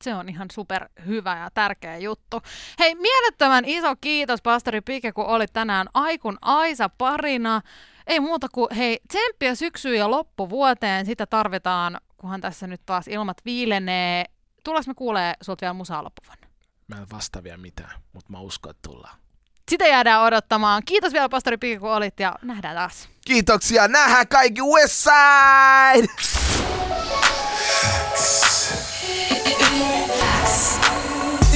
Se 0.02 0.14
on 0.14 0.28
ihan 0.28 0.48
super 0.52 0.88
hyvä 1.06 1.38
ja 1.38 1.50
tärkeä 1.54 1.96
juttu. 1.96 2.42
Hei, 2.78 2.94
mielettömän 2.94 3.64
iso 3.64 3.96
kiitos 4.00 4.42
pastori 4.42 4.80
Pike, 4.80 5.12
kun 5.12 5.26
olit 5.26 5.52
tänään 5.52 5.86
Aikun 5.94 6.38
Aisa 6.40 6.88
parina. 6.88 7.60
Ei 8.06 8.20
muuta 8.20 8.46
kuin, 8.52 8.74
hei, 8.74 9.00
tsemppiä 9.08 9.54
syksyyn 9.54 9.98
ja 9.98 10.10
loppuvuoteen. 10.10 11.06
Sitä 11.06 11.26
tarvitaan, 11.26 12.00
kunhan 12.16 12.40
tässä 12.40 12.66
nyt 12.66 12.80
taas 12.86 13.08
ilmat 13.08 13.36
viilenee. 13.44 14.24
Tullaanko 14.64 14.90
me 14.90 14.94
kuulee 14.94 15.34
sulta 15.42 15.60
vielä 15.60 15.72
musaa 15.72 16.04
loppuvuonna? 16.04 16.46
Mä 16.88 16.96
en 16.96 17.10
vastaa 17.12 17.42
vielä 17.42 17.56
mitään, 17.56 18.00
mutta 18.12 18.32
mä 18.32 18.40
uskon, 18.40 18.70
että 18.70 18.88
tullaan. 18.88 19.18
Sitä 19.70 19.86
jäädään 19.86 20.22
odottamaan. 20.22 20.82
Kiitos 20.86 21.12
vielä 21.12 21.28
pastori 21.28 21.56
Pike, 21.56 21.78
kun 21.78 21.90
olit 21.90 22.20
ja 22.20 22.34
nähdään 22.42 22.76
taas. 22.76 23.08
Kiitoksia, 23.26 23.88
nähdään 23.88 24.28
kaikki 24.28 24.60
Westside! 24.62 26.08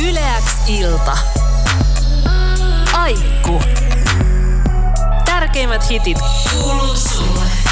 Yle 0.09 0.21
X 0.45 0.69
ilta. 0.69 1.19
Aikku. 2.93 3.63
Tärkeimmät 5.25 5.91
hitit 5.91 6.19
Kuuluu 6.51 6.97
sulle. 6.97 7.72